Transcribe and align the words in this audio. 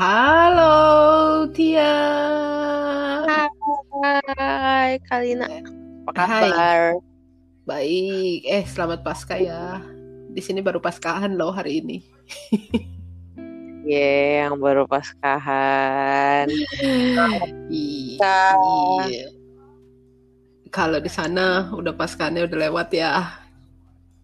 Halo 0.00 1.44
Tia. 1.52 1.92
Hai 4.32 4.96
Kalina, 5.04 5.44
apa 6.08 6.24
Hai. 6.24 6.48
kabar? 6.48 6.80
Baik. 7.68 8.40
Eh, 8.48 8.64
selamat 8.64 9.04
Pasca 9.04 9.36
ya. 9.36 9.84
Di 10.32 10.40
sini 10.40 10.64
baru 10.64 10.80
Paskahan 10.80 11.36
loh 11.36 11.52
hari 11.52 11.84
ini. 11.84 12.00
Ye, 13.84 14.40
yang 14.40 14.56
baru 14.56 14.88
paskahan. 14.88 16.48
Iya. 17.68 18.40
Kalau 20.72 20.96
di 20.96 21.12
sana 21.12 21.68
udah 21.76 21.92
Paskahannya 21.92 22.48
udah 22.48 22.56
lewat 22.72 22.88
ya. 22.96 23.36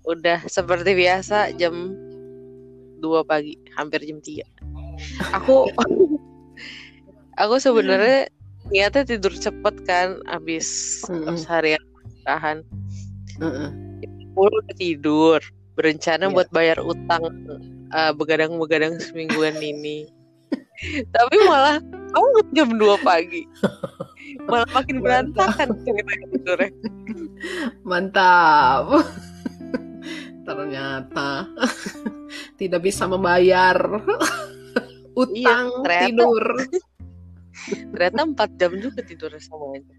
Udah 0.09 0.41
seperti 0.49 0.97
biasa 0.97 1.53
jam 1.61 1.93
2 3.05 3.29
pagi, 3.29 3.61
hampir 3.77 4.01
jam 4.09 4.25
3. 4.25 4.56
Aku 5.37 5.69
aku 7.43 7.55
sebenarnya 7.61 8.29
niatnya 8.73 9.07
tidur 9.07 9.31
cepet 9.31 9.75
kan 9.87 10.19
abis 10.27 11.01
Mm-mm. 11.07 11.31
abis 11.31 11.45
harian 11.47 11.83
paskahan. 11.95 12.59
Heeh. 13.39 13.71
Aku 14.37 14.53
udah 14.53 14.77
tidur, 14.77 15.41
berencana 15.77 16.29
Iya. 16.29 16.35
buat 16.35 16.49
bayar 16.53 16.79
utang 16.85 17.25
eh, 17.95 18.13
begadang-begadang 18.13 19.01
semingguan 19.01 19.57
ini. 19.61 20.09
Tapi 21.17 21.37
malah 21.49 21.81
bangun 22.13 22.47
jam 22.53 22.69
2 22.77 23.01
pagi. 23.01 23.49
Malah 24.45 24.69
makin 24.77 25.01
berantakan 25.01 25.73
cerita 25.85 26.13
tidurnya. 26.33 26.71
Mantap. 27.83 28.85
Ternyata 30.47 31.49
tidak 32.55 32.81
bisa 32.87 33.09
membayar 33.09 33.75
utang 35.17 35.83
ternyata. 35.83 36.05
tidur. 36.13 36.45
Ternyata 37.97 38.21
4 38.53 38.61
jam 38.61 38.73
juga 38.77 39.01
tidurnya 39.01 39.41
sama 39.41 39.81
aja. 39.81 39.97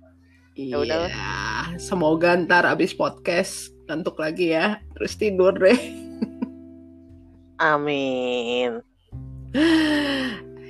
Iya, 0.58 0.76
udahlah. 0.82 1.12
semoga 1.78 2.34
ntar 2.38 2.66
abis 2.66 2.94
podcast 2.94 3.74
ngantuk 3.86 4.18
lagi 4.18 4.54
ya, 4.54 4.82
terus 4.98 5.14
tidur 5.18 5.54
deh. 5.54 5.78
Amin. 7.58 8.82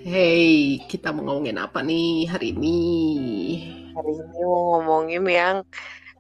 Hey, 0.08 0.80
kita 0.88 1.12
mau 1.12 1.28
ngomongin 1.28 1.60
apa 1.60 1.84
nih 1.84 2.28
hari 2.32 2.56
ini? 2.56 2.80
Hari 3.96 4.12
ini 4.12 4.40
mau 4.48 4.80
ngomongin 4.80 5.24
yang 5.28 5.56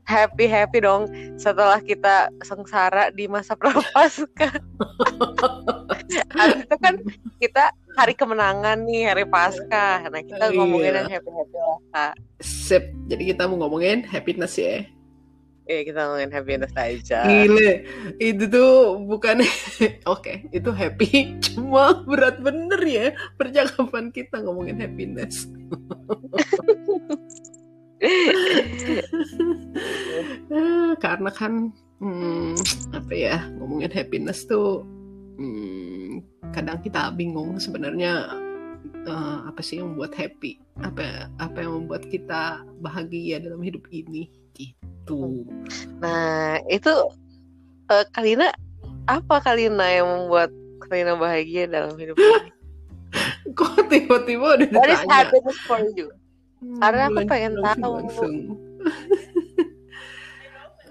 happy-happy 0.08 0.80
dong 0.84 1.12
setelah 1.36 1.80
kita 1.84 2.32
sengsara 2.44 3.12
di 3.12 3.28
masa 3.28 3.56
prapaskah. 3.60 4.56
Habis 6.36 6.64
itu 6.64 6.76
kan 6.80 6.96
kita 7.40 7.72
hari 7.98 8.14
kemenangan 8.14 8.86
nih, 8.86 9.10
hari 9.10 9.26
pasca. 9.26 10.06
Nah, 10.06 10.22
kita 10.22 10.54
ngomongin 10.54 10.94
Iya. 10.94 11.00
yang 11.02 11.10
happy-happy 11.18 11.58
lah. 11.58 11.80
Kak. 11.90 12.14
Sip, 12.46 12.94
jadi 13.10 13.34
kita 13.34 13.50
mau 13.50 13.58
ngomongin 13.66 14.06
happiness 14.06 14.54
ya. 14.62 14.86
Eh, 15.68 15.84
kita 15.84 16.00
ngomongin 16.06 16.32
happiness 16.32 16.72
aja. 16.78 17.26
Gile, 17.28 17.84
itu 18.22 18.46
tuh 18.48 19.02
bukan 19.04 19.42
oke, 20.14 20.48
itu 20.54 20.70
happy, 20.72 21.10
cuma 21.52 22.06
berat 22.06 22.40
bener 22.40 22.80
ya 22.86 23.12
percakapan 23.36 24.14
kita 24.14 24.46
ngomongin 24.46 24.80
happiness. 24.80 25.50
Karena 31.02 31.32
kan 31.34 31.74
hmm, 32.00 32.54
apa 32.94 33.14
ya 33.14 33.42
ngomongin 33.58 33.90
happiness 33.90 34.46
tuh 34.46 34.86
hmm, 35.42 36.22
kadang 36.52 36.80
kita 36.80 37.12
bingung 37.12 37.58
sebenarnya 37.58 38.32
eh, 39.06 39.38
apa 39.46 39.60
sih 39.60 39.80
yang 39.80 39.94
membuat 39.94 40.14
happy, 40.14 40.60
apa 40.82 41.28
apa 41.38 41.58
yang 41.60 41.84
membuat 41.84 42.06
kita 42.06 42.62
bahagia 42.80 43.40
dalam 43.40 43.62
hidup 43.62 43.84
ini 43.90 44.28
gitu. 44.54 45.46
Nah, 46.00 46.60
itu 46.68 46.94
eh, 47.90 48.06
Kalina 48.12 48.52
apa 49.08 49.40
Kalina 49.40 49.88
yang 49.88 50.08
membuat 50.08 50.52
Kalina 50.84 51.16
bahagia 51.16 51.66
dalam 51.66 51.96
hidup 51.96 52.16
ini? 52.16 52.52
Kok 53.58 53.88
tiba-tiba 53.88 54.60
udah 54.60 54.68
What 54.76 54.92
is 54.92 55.00
ditanya? 55.00 55.14
happiness 55.32 55.58
for 55.64 55.80
you? 55.96 56.12
Karena 56.82 57.08
aku 57.08 57.22
pengen 57.26 57.54
langsung- 57.58 57.82
tahu. 57.82 57.94
langsung. 58.02 58.36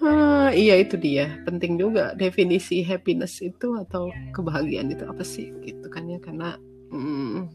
Ah, 0.05 0.53
iya 0.53 0.77
itu 0.81 1.01
dia. 1.01 1.41
Penting 1.49 1.81
juga 1.81 2.12
definisi 2.17 2.84
happiness 2.84 3.41
itu 3.41 3.77
atau 3.81 4.12
kebahagiaan 4.37 4.93
itu 4.93 5.05
apa 5.09 5.25
sih 5.25 5.53
gitu 5.65 5.87
kan 5.89 6.05
ya. 6.11 6.21
Karena 6.21 6.59
mm, 6.93 7.49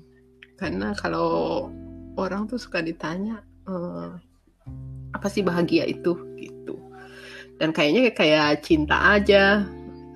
karena 0.57 0.93
kalau 0.97 1.69
orang 2.17 2.49
tuh 2.49 2.57
suka 2.57 2.81
ditanya 2.81 3.45
eh, 3.69 4.09
apa 5.13 5.27
sih 5.29 5.45
bahagia 5.45 5.85
itu 5.85 6.17
gitu. 6.39 6.77
Dan 7.61 7.75
kayaknya 7.75 8.09
kayak 8.13 8.65
cinta 8.65 9.17
aja. 9.19 9.65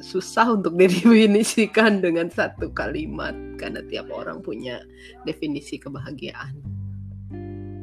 Susah 0.06 0.54
untuk 0.54 0.78
didefinisikan 0.82 2.04
dengan 2.04 2.30
satu 2.30 2.70
kalimat 2.74 3.34
karena 3.58 3.82
tiap 3.90 4.12
orang 4.14 4.44
punya 4.44 4.82
definisi 5.26 5.82
kebahagiaan. 5.82 6.54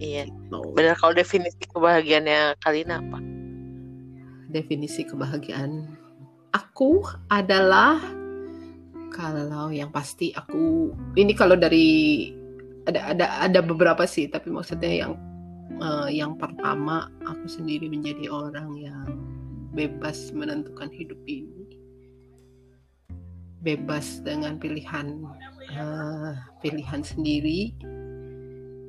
Iya, 0.03 0.27
Mau 0.51 0.75
benar 0.75 0.99
kalau 0.99 1.15
definisi 1.15 1.63
kebahagiaannya 1.71 2.59
Kalina 2.59 2.99
apa? 2.99 3.42
Definisi 4.53 5.09
kebahagiaan 5.09 5.89
aku 6.53 7.03
adalah 7.33 7.99
kalau 9.13 9.73
yang 9.73 9.89
pasti 9.93 10.33
aku 10.37 10.93
ini 11.17 11.33
kalau 11.33 11.57
dari 11.57 12.31
ada 12.89 13.13
ada 13.13 13.27
ada 13.45 13.61
beberapa 13.65 14.05
sih 14.05 14.29
tapi 14.29 14.53
maksudnya 14.53 15.09
yang 15.09 15.13
eh, 15.81 16.09
yang 16.13 16.37
pertama 16.37 17.09
aku 17.25 17.49
sendiri 17.49 17.89
menjadi 17.89 18.29
orang 18.29 18.77
yang 18.77 19.09
bebas 19.73 20.33
menentukan 20.37 20.93
hidup 20.93 21.19
ini. 21.25 21.81
Bebas 23.63 24.21
dengan 24.21 24.59
pilihan 24.59 25.23
eh, 25.73 26.33
pilihan 26.61 27.01
sendiri. 27.01 27.73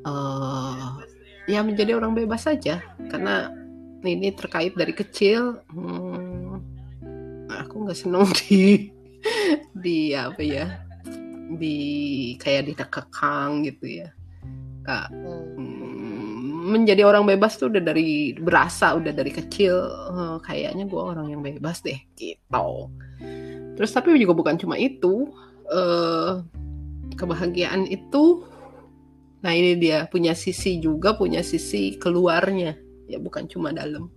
Eh 0.04 0.88
ya 1.48 1.60
menjadi 1.60 2.00
orang 2.00 2.16
bebas 2.16 2.48
saja 2.48 2.80
karena 3.12 3.52
ini 4.04 4.30
terkait 4.36 4.76
dari 4.76 4.92
kecil. 4.92 5.64
Hmm, 5.72 6.60
aku 7.48 7.88
nggak 7.88 7.98
seneng 7.98 8.28
di 8.46 8.92
di 9.72 10.12
apa 10.12 10.42
ya 10.44 10.68
di 11.56 11.78
kayak 12.40 12.72
dikekang 12.72 13.64
gitu 13.68 14.04
ya. 14.04 14.10
Kak, 14.84 15.16
hmm, 15.16 16.68
menjadi 16.76 17.08
orang 17.08 17.24
bebas 17.24 17.56
tuh 17.56 17.72
udah 17.72 17.80
dari 17.80 18.36
berasa 18.36 19.00
udah 19.00 19.16
dari 19.16 19.32
kecil 19.32 19.80
eh, 20.12 20.38
kayaknya 20.44 20.84
gue 20.88 21.00
orang 21.00 21.32
yang 21.32 21.40
bebas 21.40 21.80
deh 21.80 22.00
gitu. 22.20 22.92
Terus 23.74 23.92
tapi 23.96 24.20
juga 24.20 24.36
bukan 24.36 24.60
cuma 24.60 24.76
itu 24.76 25.32
eh 25.72 26.44
kebahagiaan 27.16 27.88
itu 27.88 28.44
nah 29.44 29.52
ini 29.52 29.76
dia 29.76 30.08
punya 30.08 30.32
sisi 30.36 30.80
juga 30.80 31.20
punya 31.20 31.44
sisi 31.44 32.00
keluarnya 32.00 32.80
ya 33.14 33.20
bukan 33.22 33.46
cuma 33.46 33.70
dalam 33.70 34.10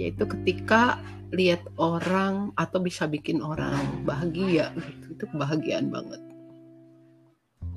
yaitu 0.00 0.24
ketika 0.24 0.96
lihat 1.36 1.60
orang 1.76 2.50
atau 2.56 2.80
bisa 2.80 3.04
bikin 3.04 3.44
orang 3.44 3.76
bahagia 4.08 4.72
gitu 4.74 5.06
itu 5.12 5.24
kebahagiaan 5.28 5.92
banget 5.92 6.20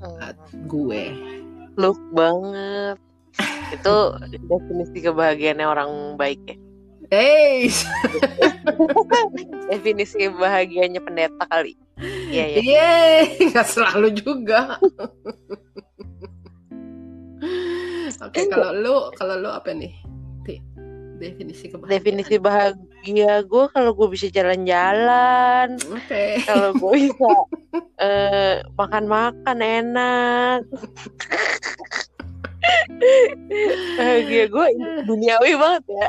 buat 0.00 0.36
gue 0.66 1.04
Look 1.74 1.98
banget. 2.14 2.98
Itu 3.74 3.94
definisi 4.30 4.98
kebahagiaannya 5.02 5.66
orang 5.66 5.90
baik 6.14 6.38
ya. 6.46 6.56
hey 7.12 7.68
Definisi 9.70 10.30
kebahagiaannya 10.30 11.00
pendeta 11.02 11.44
kali. 11.50 11.74
Iya 12.30 12.44
ya. 12.46 12.60
Yeay, 12.62 13.22
nggak 13.50 13.66
selalu 13.66 14.08
juga. 14.14 14.78
Oke, 18.24 18.46
kalau 18.46 18.70
lu, 18.72 18.96
kalau 19.18 19.34
lu 19.42 19.50
apa 19.50 19.74
nih? 19.74 19.92
Definisi 21.14 21.70
kebahagiaan. 21.70 21.94
Definisi 21.94 22.34
bahagia 22.36 23.34
gue 23.42 23.64
kalau 23.70 23.90
gue 23.92 24.08
bisa 24.10 24.26
jalan-jalan, 24.28 25.78
Oke. 25.88 26.42
kalau 26.42 26.74
gue 26.74 26.92
bisa 27.06 27.32
eh, 27.98 28.54
makan-makan 28.74 29.58
enak. 29.58 30.60
bahagia 33.94 34.44
gue 34.48 34.66
duniawi 35.04 35.52
banget 35.54 35.84
ya. 35.86 36.08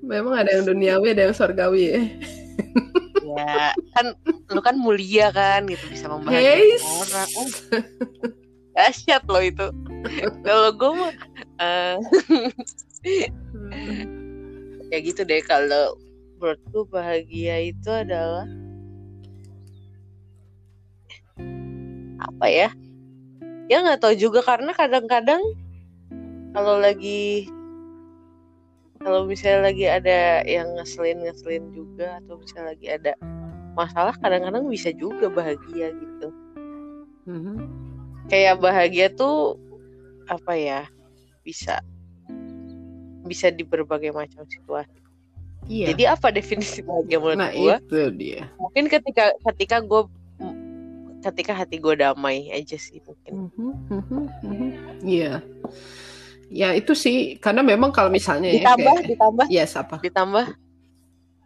Memang 0.00 0.34
ada 0.38 0.50
yang 0.50 0.64
duniawi, 0.66 1.12
ada 1.12 1.28
yang 1.28 1.36
surgawi 1.36 1.82
ya. 1.84 2.00
Ya 3.30 3.70
kan 3.94 4.06
lu 4.48 4.60
kan 4.60 4.74
mulia 4.74 5.30
kan 5.30 5.66
gitu 5.66 5.84
bisa 5.86 6.06
membahagiakan 6.06 6.42
Hey. 6.42 6.78
orang. 6.80 7.28
Oh, 7.36 7.48
dahsyat 8.80 9.22
loh 9.28 9.44
itu. 9.44 9.66
Kalau 10.42 10.72
gue 10.72 10.92
mah 10.96 11.12
eh, 11.60 11.96
ya 14.90 14.98
gitu 15.04 15.22
deh 15.22 15.44
kalau 15.44 15.94
menurutku 16.40 16.88
bahagia 16.88 17.70
itu 17.70 17.90
adalah 17.92 18.48
apa 22.20 22.46
ya 22.48 22.68
ya 23.68 23.76
nggak 23.84 24.00
tahu 24.00 24.14
juga 24.16 24.40
karena 24.40 24.72
kadang-kadang 24.72 25.40
kalau 26.56 26.80
lagi 26.80 27.46
kalau 29.00 29.24
misalnya 29.24 29.72
lagi 29.72 29.84
ada 29.88 30.44
yang 30.44 30.68
ngeselin 30.76 31.24
ngeselin 31.24 31.72
juga 31.72 32.20
atau 32.20 32.36
misalnya 32.36 32.66
lagi 32.76 32.86
ada 32.88 33.12
masalah 33.72 34.12
kadang-kadang 34.20 34.66
bisa 34.68 34.90
juga 34.96 35.28
bahagia 35.30 35.92
gitu 35.94 36.28
Mhm. 37.30 37.89
Kayak 38.30 38.56
bahagia 38.56 39.10
tuh 39.10 39.58
apa 40.24 40.54
ya 40.54 40.80
bisa 41.42 41.82
bisa 43.26 43.50
di 43.50 43.62
berbagai 43.62 44.14
macam 44.14 44.46
situasi 44.46 44.96
Iya. 45.66 45.92
jadi 45.94 46.02
apa 46.18 46.32
definisi 46.32 46.80
bahagia 46.80 47.18
menurut 47.20 47.38
nah 47.38 47.50
gue 47.52 47.76
itu 47.78 47.98
dia. 48.16 48.48
mungkin 48.56 48.88
ketika 48.88 49.34
ketika 49.52 49.76
gue 49.78 50.02
ketika 51.20 51.52
hati 51.52 51.76
gue 51.76 51.94
damai 51.94 52.48
aja 52.48 52.74
sih 52.74 52.98
mungkin 53.04 53.50
Mhm, 53.52 53.70
mhm, 53.92 54.22
mhm. 54.40 54.68
Iya. 55.04 55.44
Ya 56.50 56.74
itu 56.74 56.96
sih 56.98 57.38
karena 57.38 57.62
memang 57.62 57.94
kalau 57.94 58.10
misalnya 58.10 58.50
ya 58.50 58.66
ditambah 58.66 58.94
kayak 58.98 59.06
ditambah 59.14 59.46
yes 59.46 59.72
apa? 59.78 59.96
ditambah 60.02 60.46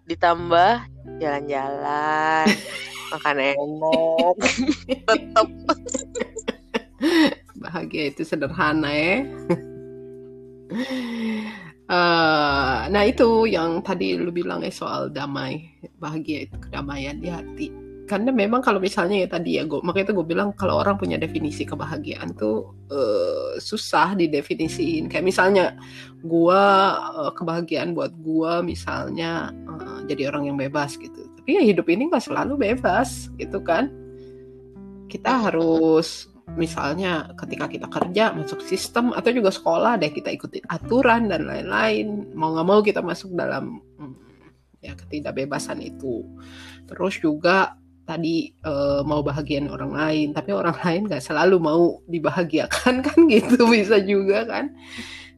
ditambah 0.07 0.73
jalan-jalan 1.21 2.47
makan 3.13 3.37
enak 3.43 4.35
tetap 5.05 5.49
Bahagia 7.62 8.11
itu 8.11 8.23
sederhana 8.25 8.91
ya. 8.91 9.19
Eh, 11.85 12.81
nah 12.89 13.03
itu 13.05 13.45
yang 13.45 13.85
tadi 13.85 14.17
lu 14.17 14.33
bilang 14.33 14.65
ya 14.65 14.73
soal 14.73 15.12
damai, 15.12 15.69
bahagia 16.01 16.49
itu 16.49 16.56
kedamaian 16.56 17.21
di 17.21 17.29
hati. 17.29 17.69
Karena 18.09 18.33
memang 18.33 18.65
kalau 18.65 18.81
misalnya 18.81 19.21
ya 19.21 19.29
tadi 19.29 19.61
ya, 19.61 19.69
gua, 19.69 19.85
makanya 19.85 20.12
itu 20.12 20.15
gue 20.17 20.27
bilang 20.29 20.49
kalau 20.56 20.81
orang 20.81 20.97
punya 20.97 21.21
definisi 21.21 21.69
kebahagiaan 21.69 22.33
tuh 22.41 22.73
eh, 22.89 23.61
susah 23.61 24.17
didefinisiin. 24.17 25.12
Kayak 25.12 25.29
misalnya 25.29 25.65
gua 26.25 26.61
eh, 27.21 27.33
kebahagiaan 27.37 27.93
buat 27.93 28.17
gua 28.17 28.65
misalnya 28.65 29.53
eh, 29.53 29.99
jadi 30.09 30.33
orang 30.33 30.53
yang 30.53 30.56
bebas 30.56 30.97
gitu. 30.97 31.21
Tapi 31.37 31.51
ya 31.53 31.62
hidup 31.69 31.85
ini 31.93 32.09
nggak 32.09 32.33
selalu 32.33 32.56
bebas 32.56 33.29
gitu 33.37 33.61
kan. 33.61 33.93
Kita 35.09 35.49
harus 35.49 36.33
misalnya 36.52 37.32
ketika 37.41 37.67
kita 37.67 37.88
kerja 37.88 38.37
masuk 38.37 38.61
sistem 38.61 39.17
atau 39.17 39.32
juga 39.32 39.49
sekolah 39.49 39.96
deh 39.96 40.12
kita 40.12 40.29
ikuti 40.29 40.61
aturan 40.69 41.32
dan 41.32 41.49
lain-lain. 41.49 42.37
Mau 42.37 42.52
nggak 42.52 42.67
mau 42.69 42.81
kita 42.85 43.00
masuk 43.00 43.32
dalam 43.32 43.81
hmm, 43.96 44.14
ya 44.85 44.93
ketidakbebasan 44.93 45.81
itu. 45.81 46.23
Terus 46.85 47.17
juga 47.19 47.75
tadi 48.05 48.52
eh, 48.52 49.00
mau 49.08 49.25
bahagian 49.25 49.73
orang 49.73 49.96
lain 49.96 50.29
tapi 50.37 50.52
orang 50.52 50.76
lain 50.85 51.08
nggak 51.08 51.25
selalu 51.25 51.56
mau 51.56 52.05
dibahagiakan 52.06 53.00
kan 53.00 53.19
gitu 53.26 53.64
bisa 53.75 53.99
juga 54.05 54.44
kan? 54.44 54.70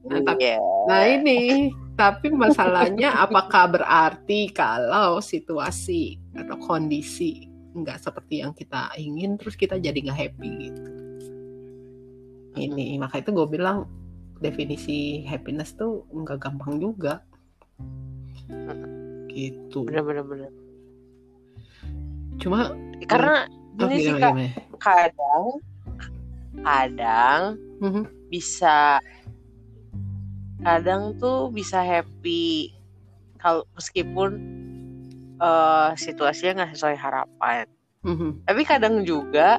Nah, 0.06 0.22
tapi 0.22 0.54
Iya. 0.54 0.58
Nah 0.86 1.02
ini, 1.02 1.74
tapi 1.98 2.30
masalahnya 2.30 3.10
apakah 3.18 3.74
berarti 3.74 4.54
kalau 4.54 5.18
situasi 5.18 6.14
atau 6.38 6.54
kondisi 6.62 7.55
nggak 7.76 8.00
seperti 8.00 8.40
yang 8.40 8.56
kita 8.56 8.88
ingin, 8.96 9.36
terus 9.36 9.52
kita 9.52 9.76
jadi 9.76 9.94
nggak 9.94 10.16
happy 10.16 10.50
gitu. 10.72 10.82
Ini, 12.56 12.96
maka 12.96 13.20
itu 13.20 13.36
gue 13.36 13.46
bilang 13.52 13.84
definisi 14.40 15.24
happiness 15.28 15.76
tuh 15.76 16.08
nggak 16.08 16.40
gampang 16.40 16.80
juga. 16.80 17.20
Gitu. 19.28 19.84
bener-bener 19.84 20.24
bener. 20.24 20.52
Cuma, 22.40 22.72
karena 23.04 23.44
oh, 23.76 23.88
sih 23.92 24.08
gimana, 24.08 24.20
kak 24.20 24.32
gimana? 24.32 24.48
kadang 24.80 25.44
kadang 26.64 27.40
Mhm. 27.84 28.04
bisa 28.32 29.00
kadang 30.64 31.12
tuh 31.20 31.52
bisa 31.52 31.84
happy 31.84 32.72
kalau 33.36 33.68
meskipun 33.76 34.55
eh, 35.36 35.90
situasinya 35.94 36.52
nggak 36.62 36.72
sesuai 36.74 36.96
harapan 36.96 37.66
Mhm. 38.02 38.46
tapi 38.46 38.62
kadang 38.62 39.02
juga 39.02 39.58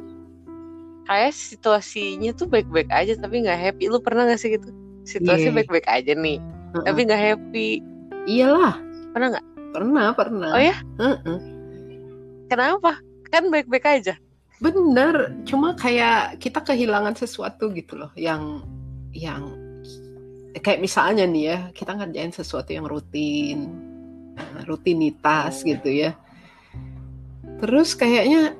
kayak 1.03 1.31
situasinya 1.31 2.31
tuh 2.31 2.47
baik-baik 2.47 2.87
aja 2.89 3.15
tapi 3.15 3.43
nggak 3.43 3.59
happy 3.59 3.87
lu 3.87 3.99
pernah 3.99 4.23
gak 4.25 4.39
sih 4.39 4.55
gitu 4.55 4.71
situasi 5.03 5.51
Iya. 5.51 5.55
baik-baik 5.55 5.87
aja 5.87 6.11
nih 6.15 6.39
Heeh. 6.39 6.83
tapi 6.83 6.99
nggak 7.03 7.23
happy 7.23 7.69
Iyalah, 8.27 8.75
pernah 9.15 9.27
nggak 9.31 9.45
pernah, 9.71 10.07
pernah. 10.11 10.51
Oh 10.51 10.59
ya? 10.59 10.75
Heeh. 10.99 11.39
kenapa 12.47 12.99
kan 13.27 13.47
baik-baik 13.47 13.85
aja 13.85 14.15
Bener, 14.57 15.37
cuma 15.45 15.77
kayak 15.77 16.41
kita 16.41 16.65
kehilangan 16.65 17.13
sesuatu 17.13 17.69
gitu 17.77 17.93
loh, 17.93 18.09
yang 18.17 18.65
yang 19.13 19.53
kayak 20.57 20.81
misalnya 20.81 21.29
nih 21.29 21.43
ya, 21.45 21.57
kita 21.77 21.93
ngerjain 21.93 22.33
sesuatu 22.33 22.73
yang 22.73 22.89
rutin, 22.89 23.69
rutinitas 24.65 25.65
gitu 25.65 25.89
ya. 25.89 26.11
Terus 27.57 27.97
kayaknya 27.97 28.53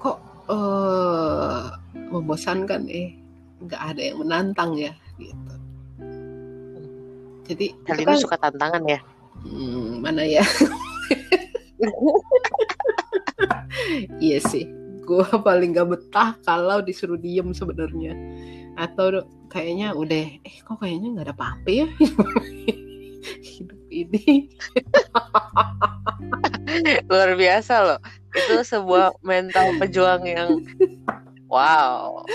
kok 0.00 0.18
eh 0.50 1.64
membosankan 2.12 2.86
eh, 2.90 3.16
nggak 3.64 3.82
ada 3.94 4.00
yang 4.02 4.18
menantang 4.20 4.76
ya 4.76 4.92
gitu. 5.16 5.54
Jadi 7.44 7.66
kali 7.84 8.02
kan, 8.08 8.16
suka 8.16 8.36
tantangan 8.40 8.84
ya 8.88 9.00
hmm, 9.44 10.00
mana 10.00 10.24
ya? 10.24 10.44
Iya 14.22 14.38
sih, 14.40 14.64
gue 15.04 15.26
paling 15.42 15.74
gak 15.74 15.90
betah 15.90 16.38
kalau 16.46 16.80
disuruh 16.80 17.18
diem 17.18 17.50
sebenarnya. 17.52 18.14
Atau 18.78 19.26
kayaknya 19.50 19.92
udah, 19.92 20.40
eh 20.40 20.56
kok 20.62 20.80
kayaknya 20.80 21.18
nggak 21.18 21.26
ada 21.28 21.34
apa-apa 21.36 21.68
ya 21.68 21.86
ini. 23.94 24.24
luar 27.06 27.38
biasa 27.38 27.74
loh 27.86 28.00
itu 28.34 28.66
sebuah 28.66 29.14
mental 29.22 29.78
pejuang 29.78 30.26
yang 30.26 30.58
wow 31.46 32.26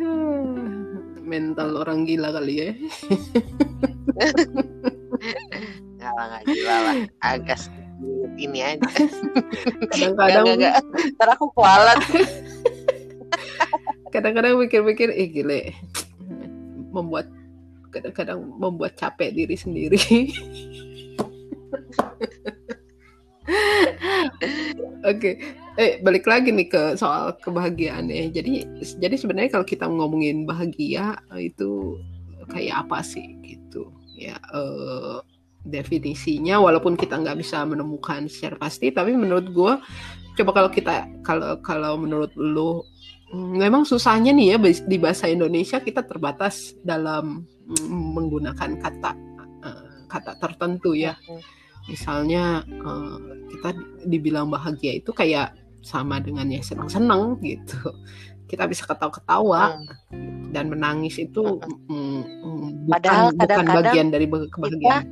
Mental 1.26 1.82
orang 1.82 2.06
gila 2.06 2.30
kali 2.30 2.54
ya. 2.62 2.70
nggak 5.98 6.12
lah 6.14 6.24
nggak 6.30 6.44
gila 6.46 6.76
lah 6.86 6.96
agak 7.18 7.58
ini 8.38 8.62
aja 8.62 8.86
Kadang-kadang, 9.90 10.44
Nggak, 10.46 10.56
nggak, 10.60 10.74
nggak. 10.78 11.18
ntar 11.18 11.28
aku 11.34 11.50
kualat 11.50 11.98
kadang-kadang 14.14 14.54
mikir-mikir, 14.56 15.10
eh 15.12 15.28
gile, 15.28 15.74
membuat 16.94 17.26
kadang-kadang 17.96 18.44
membuat 18.60 18.92
capek 19.00 19.32
diri 19.32 19.56
sendiri. 19.56 19.98
Oke, 25.06 25.38
eh 25.78 26.02
balik 26.02 26.26
lagi 26.26 26.50
nih 26.50 26.68
ke 26.68 26.98
soal 26.98 27.32
kebahagiaan 27.40 28.10
ya. 28.10 28.28
Jadi 28.28 28.66
jadi 29.00 29.16
sebenarnya 29.16 29.56
kalau 29.56 29.66
kita 29.66 29.86
ngomongin 29.88 30.44
bahagia 30.44 31.16
itu 31.38 31.96
kayak 32.50 32.86
apa 32.86 33.02
sih 33.02 33.38
gitu 33.42 33.90
ya 34.16 34.38
eh, 34.54 35.18
definisinya 35.66 36.62
walaupun 36.62 36.94
kita 36.94 37.18
nggak 37.18 37.42
bisa 37.42 37.66
menemukan 37.66 38.30
secara 38.30 38.56
pasti 38.56 38.94
tapi 38.94 39.12
menurut 39.18 39.50
gue 39.50 39.72
coba 40.36 40.50
kalau 40.52 40.70
kita 40.70 40.94
kalau 41.26 41.58
kalau 41.60 41.92
menurut 41.98 42.30
lu 42.38 42.80
mm, 42.80 42.86
memang 43.34 43.82
susahnya 43.82 44.30
nih 44.30 44.54
ya 44.54 44.56
di 44.62 44.96
bahasa 44.96 45.26
Indonesia 45.26 45.82
kita 45.82 46.06
terbatas 46.06 46.78
dalam 46.82 47.42
menggunakan 47.90 48.78
kata 48.78 49.12
eh, 49.62 49.86
kata 50.06 50.38
tertentu 50.38 50.94
ya. 50.94 51.18
Misalnya 51.86 52.62
eh, 52.66 53.16
kita 53.50 53.74
dibilang 54.06 54.50
bahagia 54.50 54.98
itu 54.98 55.10
kayak 55.10 55.54
sama 55.82 56.18
dengan 56.18 56.50
ya 56.50 56.62
senang-senang 56.62 57.38
gitu. 57.42 57.78
Kita 58.46 58.66
bisa 58.70 58.86
ketawa-ketawa 58.86 59.74
Hmm. 60.14 60.54
dan 60.54 60.70
menangis 60.70 61.18
itu 61.18 61.58
mm, 61.90 61.90
mm, 61.90 62.68
bukan 62.86 62.94
Padahal 62.94 63.26
bukan 63.34 63.66
bagian 63.66 64.08
dari 64.14 64.26
bah- 64.30 64.46
kebahagiaan. 64.46 65.04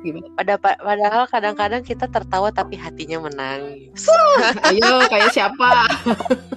Gimana? 0.00 0.26
Pada 0.38 0.54
padahal 0.62 1.24
kadang-kadang 1.26 1.82
kita 1.84 2.06
tertawa 2.06 2.48
tapi 2.54 2.78
hatinya 2.80 3.26
menangis. 3.26 4.06
ayo 4.72 5.02
kayak 5.10 5.34
siapa 5.34 5.68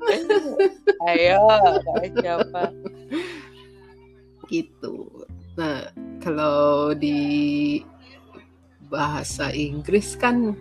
Ayo, 1.08 1.40
siapa? 2.20 2.72
gitu 4.50 5.06
nah 5.54 5.86
kalau 6.18 6.90
di 6.92 7.78
bahasa 8.90 9.54
Inggris 9.54 10.18
kan 10.18 10.58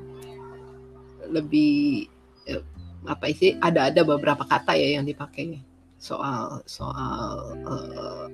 lebih 1.25 2.05
eh, 2.45 2.61
apa 3.09 3.33
sih 3.33 3.57
ada 3.57 3.89
ada 3.89 4.05
beberapa 4.05 4.45
kata 4.45 4.77
ya 4.77 5.01
yang 5.01 5.05
dipakai 5.09 5.61
soal 5.97 6.61
soal 6.69 7.57
eh, 7.57 8.25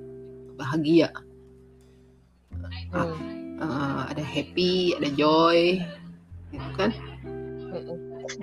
bahagia 0.59 1.09
Hmm. 2.95 3.11
Eh, 3.59 4.01
ada 4.11 4.23
happy 4.23 4.95
ada 4.95 5.09
joy 5.15 5.79
gitu 6.51 6.69
kan 6.79 6.91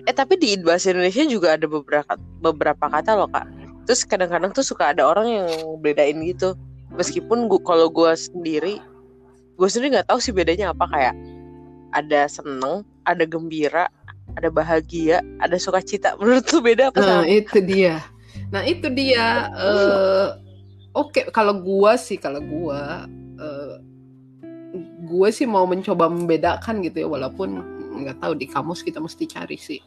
Eh 0.05 0.15
tapi 0.15 0.37
di 0.37 0.55
bahasa 0.59 0.91
Indonesia 0.91 1.25
juga 1.25 1.55
ada 1.55 1.67
beberapa 1.67 2.13
beberapa 2.39 2.85
kata 2.87 3.15
loh 3.15 3.29
kak. 3.29 3.47
Terus 3.85 4.07
kadang-kadang 4.07 4.51
tuh 4.51 4.63
suka 4.63 4.95
ada 4.95 5.03
orang 5.05 5.27
yang 5.27 5.49
bedain 5.79 6.19
gitu. 6.23 6.55
Meskipun 6.93 7.49
gua 7.49 7.61
kalau 7.65 7.89
gue 7.89 8.13
sendiri, 8.13 8.77
gue 9.57 9.69
sendiri 9.69 9.97
nggak 9.97 10.13
tahu 10.13 10.21
sih 10.21 10.31
bedanya 10.31 10.71
apa 10.71 10.85
kayak 10.87 11.15
ada 11.93 12.29
seneng, 12.29 12.85
ada 13.03 13.25
gembira, 13.25 13.89
ada 14.37 14.49
bahagia, 14.49 15.25
ada 15.41 15.57
sukacita. 15.57 16.15
Menurut 16.21 16.45
tuh 16.45 16.61
beda 16.61 16.93
apa 16.93 17.01
Nah, 17.01 17.09
sama? 17.21 17.25
itu 17.27 17.59
dia. 17.59 18.05
Nah, 18.53 18.63
itu 18.63 18.87
dia. 18.93 19.49
eh, 19.53 20.29
Oke, 20.93 21.25
kalau 21.33 21.57
gua 21.57 21.97
sih, 21.97 22.21
kalau 22.21 22.45
gua, 22.45 23.09
eh, 23.41 23.75
gue 25.03 25.29
sih 25.33 25.49
mau 25.49 25.65
mencoba 25.65 26.09
membedakan 26.09 26.85
gitu 26.85 27.05
ya, 27.05 27.09
walaupun 27.09 27.65
nggak 27.93 28.19
tahu 28.19 28.33
di 28.35 28.49
kamus 28.49 28.81
kita 28.81 28.99
mesti 28.99 29.25
cari 29.29 29.61
sih 29.61 29.81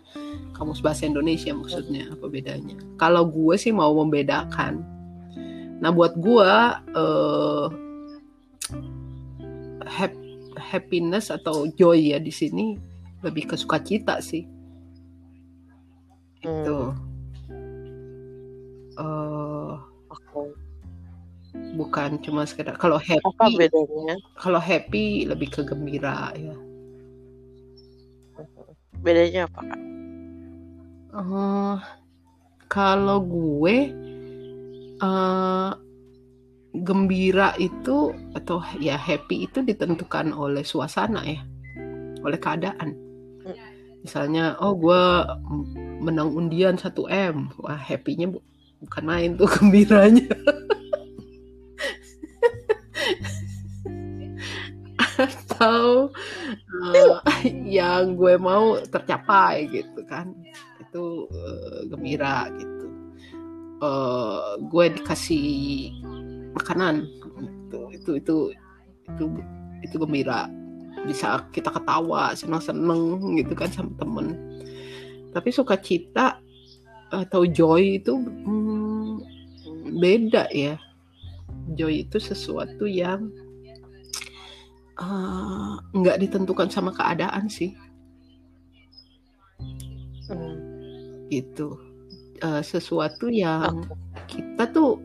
kamus 0.53 0.79
bahasa 0.79 1.03
Indonesia 1.03 1.51
maksudnya 1.51 2.13
apa 2.13 2.29
bedanya. 2.29 2.77
Kalau 2.95 3.27
gue 3.27 3.55
sih 3.59 3.75
mau 3.75 3.91
membedakan. 3.91 4.79
Nah, 5.83 5.91
buat 5.91 6.15
gua 6.15 6.79
eh, 6.95 7.67
hap- 9.83 10.23
happiness 10.55 11.27
atau 11.27 11.67
joy 11.75 12.15
ya 12.15 12.19
di 12.23 12.31
sini 12.31 12.79
lebih 13.19 13.51
ke 13.51 13.55
sukacita 13.59 14.23
sih. 14.23 14.47
Itu. 16.39 16.95
eh 18.95 19.73
Oke. 20.07 20.55
bukan 21.75 22.15
cuma 22.23 22.47
sekedar 22.47 22.79
kalau 22.79 22.95
Apa 22.95 23.11
happy 23.43 23.59
bedanya? 23.59 24.15
kalau 24.39 24.59
happy 24.63 25.27
lebih 25.27 25.51
ke 25.51 25.67
gembira 25.67 26.31
ya 26.39 26.55
Bedanya 29.03 29.47
apa 29.47 29.59
kak? 29.61 29.81
Eh, 31.15 31.77
kalau 32.67 33.19
gue 33.23 33.77
eh 34.95 35.71
gembira 36.75 37.55
itu 37.55 38.11
atau 38.35 38.59
ya 38.83 38.99
happy 38.99 39.47
itu 39.47 39.63
ditentukan 39.63 40.35
oleh 40.35 40.67
suasana 40.67 41.23
ya 41.23 41.39
oleh 42.19 42.35
keadaan 42.35 42.99
misalnya 44.03 44.59
oh 44.59 44.75
gue 44.75 45.01
menang 46.03 46.35
undian 46.35 46.75
1 46.75 46.91
m 47.07 47.47
wah 47.63 47.79
happynya 47.79 48.27
bu- 48.27 48.43
bukan 48.83 49.03
main 49.07 49.31
tuh 49.39 49.47
gembiranya 49.55 50.27
yang 58.05 58.13
gue 58.13 58.37
mau 58.37 58.77
tercapai 58.85 59.65
gitu 59.73 60.05
kan. 60.05 60.29
Itu 60.77 61.25
eh, 61.33 61.89
gembira 61.89 62.45
gitu. 62.53 62.87
Eh, 63.81 64.49
gue 64.69 64.85
dikasih 65.01 65.47
makanan 66.53 67.09
gitu. 67.41 67.79
itu 67.97 68.11
itu 68.21 68.37
itu 69.09 69.25
itu 69.81 69.95
gembira. 69.97 70.45
Bisa 71.09 71.49
kita 71.49 71.73
ketawa 71.73 72.37
senang 72.37 72.61
seneng 72.61 73.33
gitu 73.41 73.57
kan 73.57 73.73
sama 73.73 73.89
temen. 73.97 74.37
Tapi 75.33 75.49
sukacita 75.49 76.37
atau 77.09 77.41
joy 77.49 77.97
itu 77.97 78.13
hmm, 78.21 79.25
beda 79.97 80.53
ya. 80.53 80.77
Joy 81.73 82.05
itu 82.05 82.21
sesuatu 82.21 82.85
yang 82.85 83.33
eh, 85.01 85.73
nggak 85.97 86.17
ditentukan 86.21 86.69
sama 86.69 86.93
keadaan 86.93 87.49
sih 87.49 87.73
gitu. 91.29 91.79
Eh, 92.43 92.61
sesuatu 92.61 93.31
yang 93.31 93.87
kita 94.27 94.67
tuh 94.75 94.99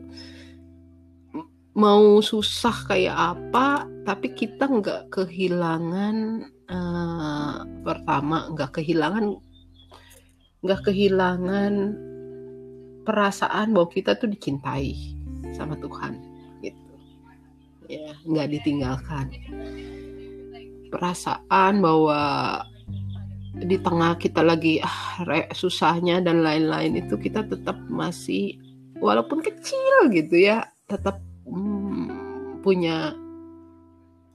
mau 1.71 2.19
susah 2.19 2.75
kayak 2.91 3.15
apa 3.15 3.87
tapi 4.03 4.35
kita 4.35 4.67
nggak 4.67 5.07
kehilangan 5.15 6.43
eh, 6.67 7.55
pertama 7.87 8.51
nggak 8.51 8.75
kehilangan 8.75 9.39
nggak 10.61 10.81
kehilangan 10.91 11.73
perasaan 13.07 13.73
bahwa 13.73 13.87
kita 13.89 14.13
tuh 14.19 14.29
dicintai 14.29 15.17
sama 15.57 15.79
Tuhan 15.79 16.19
gitu. 16.61 16.93
Ya 17.89 18.13
nggak 18.27 18.59
ditinggalkan. 18.59 19.31
Perasaan 20.91 21.79
bahwa 21.79 22.19
di 23.51 23.75
tengah 23.75 24.15
kita 24.15 24.39
lagi 24.41 24.79
ah, 24.79 25.21
re- 25.27 25.51
susahnya 25.51 26.23
dan 26.23 26.39
lain-lain 26.39 26.95
itu 26.95 27.19
kita 27.19 27.43
tetap 27.43 27.75
masih 27.91 28.55
walaupun 29.03 29.43
kecil 29.43 30.07
gitu 30.07 30.39
ya 30.39 30.63
tetap 30.87 31.19
mm, 31.43 32.63
punya 32.63 33.11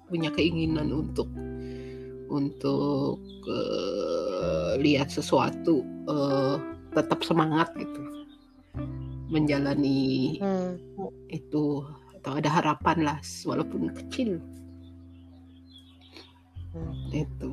punya 0.06 0.28
keinginan 0.36 0.92
untuk 0.92 1.26
untuk 2.28 3.16
eh, 3.48 4.72
lihat 4.84 5.08
sesuatu 5.08 5.80
eh, 6.06 6.56
tetap 6.92 7.24
semangat 7.24 7.72
gitu 7.76 8.00
menjalani 9.32 10.36
Hmm. 10.38 10.76
itu 11.28 11.82
atau 12.20 12.32
ada 12.38 12.50
harapan 12.52 12.96
lah 13.02 13.18
walaupun 13.48 13.90
kecil 13.96 14.38
Hmm. 16.76 16.92
itu 17.08 17.50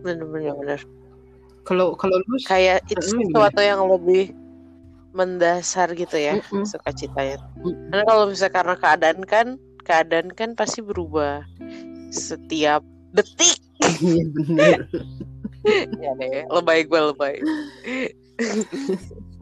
Bener-bener 0.00 0.54
bener. 0.54 0.80
Kalau 1.70 1.94
kalau 1.94 2.18
lu 2.26 2.36
Kayak 2.42 2.82
itu 2.90 2.98
Mm, 2.98 3.30
sesuatu 3.30 3.62
yang 3.62 3.86
lebih 3.86 4.34
mendasar 5.14 5.94
gitu 5.94 6.18
ya 6.18 6.42
sukacitanya. 6.66 7.38
Mm. 7.62 7.94
Karena 7.94 8.04
kalau 8.10 8.24
misalnya 8.26 8.54
karena 8.58 8.74
keadaan 8.74 9.20
kan 9.22 9.46
keadaan 9.86 10.28
kan 10.34 10.58
pasti 10.58 10.82
berubah 10.82 11.46
setiap 12.10 12.82
detik. 13.14 13.62
iya 14.02 14.24
bener 14.34 14.80
ya 16.02 16.10
deh, 16.18 16.48
lebay 16.50 16.88
gue 16.88 17.00
lebay. 17.12 17.36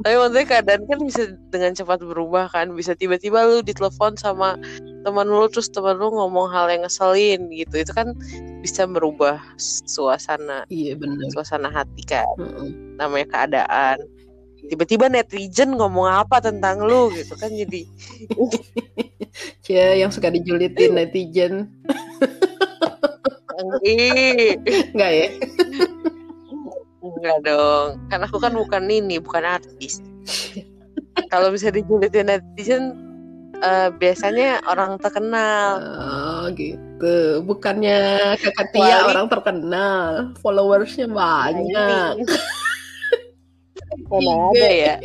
Tapi 0.02 0.14
maksudnya 0.14 0.46
keadaan 0.46 0.82
kan 0.90 0.98
bisa 1.02 1.22
dengan 1.54 1.72
cepat 1.74 2.02
berubah 2.02 2.50
kan. 2.50 2.74
Bisa 2.74 2.98
tiba-tiba 2.98 3.46
lu 3.46 3.62
ditelepon 3.62 4.18
sama 4.18 4.58
teman 5.06 5.26
lu 5.30 5.46
terus 5.46 5.70
teman 5.70 5.94
lu 5.98 6.10
ngomong 6.10 6.50
hal 6.50 6.66
yang 6.70 6.82
ngeselin 6.82 7.46
gitu. 7.54 7.86
Itu 7.86 7.92
kan 7.94 8.14
bisa 8.68 8.84
merubah 8.84 9.40
suasana 9.88 10.68
iya 10.68 10.92
bener 10.92 11.32
suasana 11.32 11.72
hati 11.72 12.04
kan. 12.04 12.28
Heeh. 12.36 12.68
Namanya 13.00 13.26
keadaan. 13.32 13.96
Tiba-tiba 14.68 15.08
netizen 15.08 15.72
ngomong 15.72 16.04
apa 16.04 16.44
tentang 16.44 16.84
lu 16.84 17.08
gitu 17.16 17.32
kan 17.40 17.48
jadi 17.48 17.88
Cia 19.64 19.94
yang 20.04 20.12
suka 20.12 20.28
dijulitin 20.28 20.98
netizen 20.98 21.72
enggak 24.92 25.12
ya 25.16 25.28
enggak 27.00 27.38
dong. 27.48 27.88
Karena 28.12 28.24
aku 28.28 28.38
kan 28.38 28.52
bukan 28.52 28.84
ini, 28.92 29.16
bukan 29.16 29.42
artis. 29.48 30.04
Kalau 31.32 31.48
bisa 31.48 31.72
dijulitin 31.72 32.28
netizen 32.28 33.07
eh, 33.62 33.88
biasanya 33.94 34.62
orang 34.66 34.98
terkenal. 34.98 35.70
oh 35.98 36.46
gitu 36.54 37.42
bukannya 37.44 38.34
kakak 38.38 38.70
Tia 38.74 39.10
orang 39.10 39.26
terkenal 39.30 40.34
followersnya 40.42 41.10
banyak 41.10 42.22
Mana 44.08 44.52
ada 44.52 44.68
ya? 44.68 44.94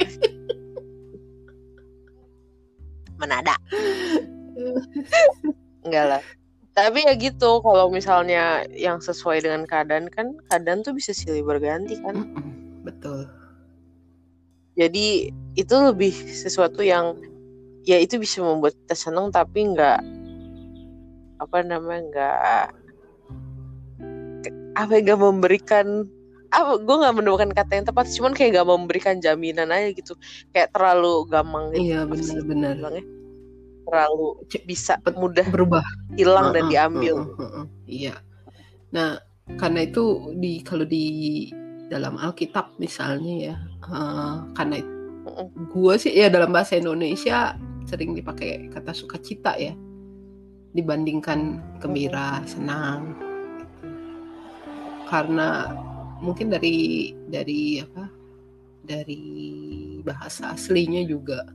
Mana 3.20 3.40
ada? 3.40 3.56
Enggak 5.84 6.06
lah. 6.08 6.24
Tapi 6.74 7.06
ya 7.06 7.14
gitu, 7.14 7.62
kalau 7.62 7.94
misalnya 7.94 8.66
yang 8.74 8.98
sesuai 8.98 9.46
dengan 9.46 9.70
keadaan 9.70 10.10
kan, 10.10 10.34
keadaan 10.50 10.82
tuh 10.82 10.98
bisa 10.98 11.14
silih 11.14 11.46
berganti 11.46 12.02
kan. 12.02 12.34
Betul 12.82 13.30
Jadi 14.74 15.30
itu 15.54 15.76
lebih 15.78 16.18
sesuatu 16.34 16.82
yang 16.82 17.14
ya 17.84 18.00
itu 18.00 18.16
bisa 18.20 18.40
membuat 18.40 18.74
kita 18.84 18.96
senang 18.96 19.28
tapi 19.32 19.68
nggak 19.76 20.00
apa 21.44 21.58
namanya 21.68 22.02
nggak 22.08 22.38
apa 24.74 24.92
ya, 24.98 25.00
nggak 25.06 25.22
memberikan 25.22 25.88
apa 26.54 26.78
gue 26.78 26.96
nggak 27.02 27.16
menemukan 27.18 27.50
kata 27.50 27.72
yang 27.82 27.86
tepat 27.90 28.06
cuman 28.14 28.32
kayak 28.38 28.50
nggak 28.58 28.70
memberikan 28.70 29.16
jaminan 29.18 29.74
aja 29.74 29.90
gitu. 29.94 30.14
Kayak 30.54 30.70
terlalu 30.74 31.26
gampang 31.30 31.74
gitu 31.74 31.82
iya 31.90 32.06
benar-benar. 32.06 33.02
terlalu 33.84 34.28
bisa 34.64 34.96
mudah 35.18 35.44
berubah. 35.52 35.84
hilang 36.16 36.56
dan 36.56 36.70
Heeh, 36.70 36.72
diambil. 36.72 37.16
heeh, 37.20 37.36
heeh. 37.42 37.66
iya. 37.90 38.16
Nah 38.94 39.18
karena 39.60 39.84
itu 39.84 40.32
di 40.40 40.64
kalau 40.64 40.88
di 40.88 41.06
dalam 41.92 42.16
Alkitab 42.16 42.80
misalnya 42.80 43.34
ya 43.52 43.56
eh, 43.90 44.36
karena 44.56 44.76
Heeh. 44.80 45.48
gue 45.74 45.94
sih 46.00 46.14
ya 46.16 46.30
dalam 46.32 46.54
bahasa 46.54 46.78
Indonesia 46.80 47.58
sering 47.86 48.16
dipakai 48.18 48.72
kata 48.72 48.92
sukacita 48.92 49.56
ya. 49.58 49.74
Dibandingkan 50.74 51.62
gembira 51.78 52.42
senang. 52.50 53.14
Karena 55.08 55.70
mungkin 56.24 56.50
dari 56.50 57.12
dari 57.30 57.84
apa 57.84 58.10
dari 58.84 59.24
bahasa 60.04 60.56
aslinya 60.56 61.04
juga 61.08 61.46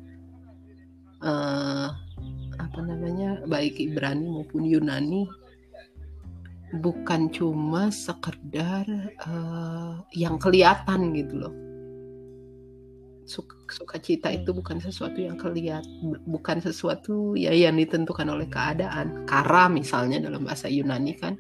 uh, 1.25 1.89
apa 2.59 2.81
namanya 2.81 3.43
baik 3.49 3.81
Ibrani 3.81 4.29
maupun 4.29 4.65
Yunani 4.65 5.29
bukan 6.85 7.33
cuma 7.33 7.89
sekedar 7.89 8.85
uh, 9.25 10.05
yang 10.13 10.37
kelihatan 10.37 11.17
gitu 11.17 11.49
loh 11.49 11.55
sukacita 13.69 14.33
itu 14.33 14.57
bukan 14.57 14.81
sesuatu 14.81 15.21
yang 15.21 15.37
kelihatan 15.37 16.17
bukan 16.25 16.65
sesuatu 16.65 17.37
ya 17.37 17.53
yang 17.53 17.77
ditentukan 17.77 18.25
oleh 18.25 18.49
keadaan. 18.49 19.29
Kara 19.29 19.69
misalnya 19.69 20.25
dalam 20.25 20.49
bahasa 20.49 20.67
Yunani 20.67 21.13
kan 21.15 21.37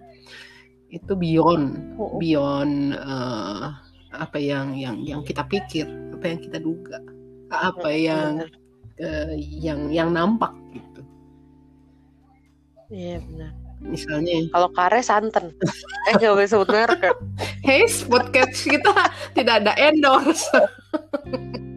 itu 0.93 1.13
beyond 1.17 1.97
oh. 1.97 2.17
beyond 2.21 2.97
uh, 2.97 3.73
apa 4.13 4.39
yang 4.41 4.77
yang 4.77 5.01
yang 5.05 5.21
kita 5.25 5.45
pikir 5.49 5.85
apa 6.17 6.25
yang 6.25 6.41
kita 6.41 6.59
duga 6.61 7.01
apa 7.49 7.89
yang 7.93 8.45
uh, 9.01 9.33
yang 9.37 9.89
yang 9.89 10.13
nampak 10.13 10.53
gitu. 10.77 11.01
Iya 12.93 13.21
benar. 13.25 13.53
Misalnya 13.79 14.35
kalau 14.51 14.69
kare 14.75 15.01
santen 15.01 15.55
eh 16.09 16.13
nggak 16.17 16.35
boleh 16.35 16.49
sebut 16.51 16.69
merek 16.69 17.01
ya. 17.01 17.15
Hey 17.69 17.85
podcast 18.09 18.65
kita 18.65 19.13
tidak 19.37 19.55
ada 19.65 19.73
endorse 19.77 20.49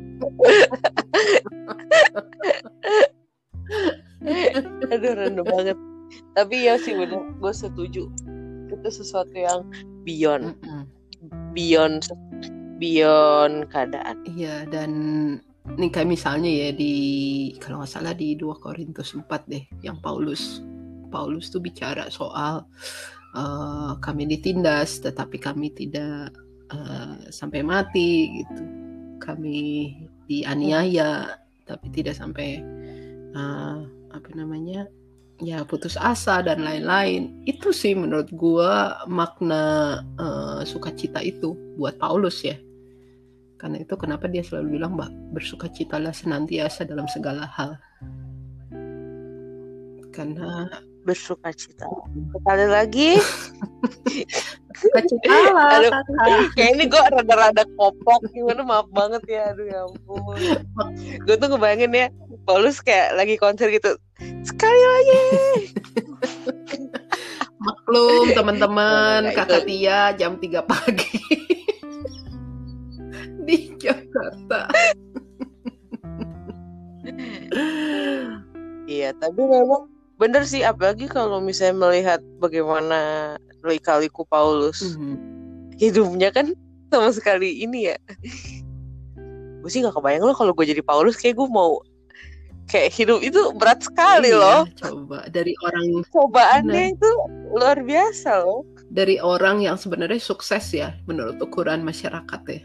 aduh 4.92 5.16
random 5.16 5.46
banget. 5.46 5.78
Tapi 6.36 6.68
ya 6.68 6.76
sih 6.82 6.94
bener. 6.96 7.22
Gue 7.40 7.54
setuju. 7.54 8.10
Itu 8.72 8.90
sesuatu 8.90 9.36
yang 9.36 9.72
beyond 10.04 10.56
mm 10.62 10.70
-hmm. 10.70 10.84
beyond 11.54 12.04
beyond 12.82 13.70
keadaan. 13.70 14.18
Iya 14.26 14.66
dan 14.70 14.92
nih 15.78 15.94
kayak 15.94 16.10
misalnya 16.10 16.50
ya 16.50 16.70
di 16.74 16.96
kalau 17.62 17.86
nggak 17.86 17.94
salah 17.94 18.18
di 18.18 18.34
2 18.34 18.50
Korintus 18.58 19.14
4 19.14 19.30
deh 19.46 19.62
yang 19.86 20.02
Paulus 20.02 20.66
Paulus 21.14 21.54
tuh 21.54 21.62
bicara 21.62 22.10
soal 22.10 22.66
uh, 23.38 23.94
kami 24.02 24.26
ditindas 24.26 25.04
tetapi 25.04 25.38
kami 25.38 25.70
tidak 25.76 26.34
uh, 26.74 27.22
sampai 27.30 27.62
mati 27.62 28.42
gitu. 28.42 28.64
Kami 29.22 29.94
dianiaya 30.30 31.38
tapi 31.66 31.88
tidak 31.94 32.18
sampai 32.18 32.62
uh, 33.38 33.86
apa 34.12 34.30
namanya 34.36 34.90
ya 35.42 35.66
putus 35.66 35.98
asa 35.98 36.44
dan 36.46 36.62
lain-lain 36.62 37.34
itu 37.50 37.74
sih 37.74 37.98
menurut 37.98 38.30
gua 38.36 39.02
makna 39.10 40.00
uh, 40.22 40.62
sukacita 40.68 41.24
itu 41.24 41.58
buat 41.80 41.98
Paulus 41.98 42.46
ya 42.46 42.58
karena 43.58 43.82
itu 43.82 43.94
kenapa 43.94 44.26
dia 44.26 44.42
selalu 44.42 44.82
bilang 44.82 44.98
mbak 44.98 45.10
bersukacitalah 45.38 46.14
senantiasa 46.14 46.86
dalam 46.86 47.06
segala 47.10 47.46
hal 47.46 47.78
karena 50.12 50.68
bersuka 51.02 51.50
cita. 51.56 51.88
Sekali 52.36 52.68
lagi. 52.70 53.10
Aduh, 54.82 55.94
kayak 56.58 56.72
ini 56.74 56.84
gue 56.90 57.02
rada-rada 57.14 57.64
kopok 57.78 58.26
gimana 58.34 58.66
maaf 58.66 58.90
banget 58.90 59.22
ya 59.30 59.54
aduh 59.54 59.66
ya 59.70 59.80
ampun. 59.86 60.42
Gue 61.26 61.36
tuh 61.38 61.48
ngebayangin 61.54 61.94
ya 61.94 62.08
Paulus 62.50 62.82
kayak 62.82 63.14
lagi 63.14 63.38
konser 63.38 63.70
gitu 63.70 63.94
sekali 64.42 64.82
lagi. 64.82 65.22
Maklum 67.62 68.26
teman-teman 68.38 69.30
oh, 69.30 69.34
kakak 69.38 69.70
Tia 69.70 70.18
jam 70.18 70.42
3 70.42 70.66
pagi. 70.66 71.22
Di 73.46 73.58
Jakarta. 73.78 74.66
Iya 78.90 79.14
tapi 79.18 79.42
memang 79.46 79.90
bener 80.22 80.46
sih 80.46 80.62
apalagi 80.62 81.10
kalau 81.10 81.42
misalnya 81.42 81.90
melihat 81.90 82.22
bagaimana 82.38 83.34
lika-liku 83.64 84.26
Paulus. 84.28 84.82
Mm-hmm. 84.82 85.16
hidupnya 85.82 86.30
kan 86.30 86.54
sama 86.94 87.10
sekali 87.10 87.66
ini 87.66 87.90
ya. 87.90 87.98
Gue 89.66 89.70
sih 89.70 89.82
nggak 89.82 89.98
kebayang 89.98 90.26
loh 90.26 90.38
kalau 90.38 90.54
gue 90.54 90.66
jadi 90.70 90.84
Paulus 90.86 91.18
kayak 91.18 91.42
gue 91.42 91.50
mau 91.50 91.82
kayak 92.70 92.94
hidup 92.94 93.20
itu 93.20 93.42
berat 93.58 93.82
sekali 93.82 94.30
iya, 94.32 94.40
loh. 94.40 94.62
coba. 94.78 95.26
Dari 95.28 95.54
orang 95.66 96.06
cobaannya 96.12 96.72
nah, 96.72 96.94
itu 96.94 97.12
luar 97.52 97.78
biasa 97.82 98.46
loh. 98.46 98.62
Dari 98.92 99.18
orang 99.18 99.64
yang 99.66 99.76
sebenarnya 99.80 100.22
sukses 100.22 100.70
ya 100.76 100.94
menurut 101.10 101.42
ukuran 101.42 101.82
masyarakat 101.82 102.42
ya. 102.46 102.62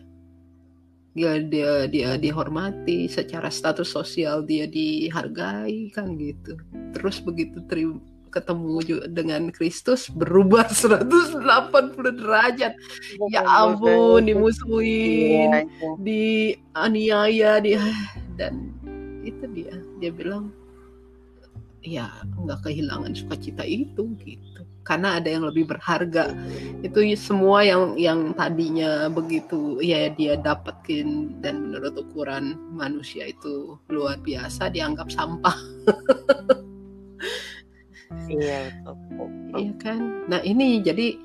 Dia 1.17 1.33
dia 1.41 1.73
dia 1.89 2.11
dihormati 2.21 3.09
secara 3.09 3.49
status 3.49 3.89
sosial 3.89 4.45
dia 4.45 4.69
dihargai 4.69 5.89
kan 5.97 6.13
gitu. 6.21 6.61
Terus 6.93 7.25
begitu 7.25 7.65
terima 7.65 7.97
ketemu 8.31 8.75
juga 8.85 9.07
dengan 9.09 9.49
Kristus 9.55 10.11
berubah 10.11 10.69
180 10.75 11.43
derajat. 12.21 12.73
Ya 13.33 13.43
ampun 13.47 14.27
dimusuhin 14.27 15.51
iya, 15.51 15.63
dianiaya 16.01 17.53
dia 17.63 17.85
dan 18.39 18.75
itu 19.25 19.45
dia. 19.55 19.75
Dia 20.03 20.13
bilang 20.13 20.53
ya 21.87 22.11
nggak 22.43 22.67
kehilangan 22.67 23.15
sukacita 23.15 23.63
itu 23.63 24.13
gitu. 24.23 24.63
Karena 24.87 25.19
ada 25.19 25.27
yang 25.27 25.43
lebih 25.51 25.67
berharga. 25.67 26.31
Itu 26.83 27.03
semua 27.19 27.67
yang 27.67 27.99
yang 27.99 28.35
tadinya 28.39 29.11
begitu 29.11 29.83
ya 29.83 30.07
dia 30.15 30.39
dapetin 30.39 31.35
dan 31.43 31.71
menurut 31.71 31.99
ukuran 31.99 32.55
manusia 32.71 33.27
itu 33.27 33.75
luar 33.91 34.19
biasa 34.23 34.71
dianggap 34.71 35.11
sampah 35.11 35.59
iya 38.31 38.73
iya 39.57 39.73
kan? 39.81 40.27
Nah 40.31 40.41
ini 40.43 40.83
jadi 40.83 41.17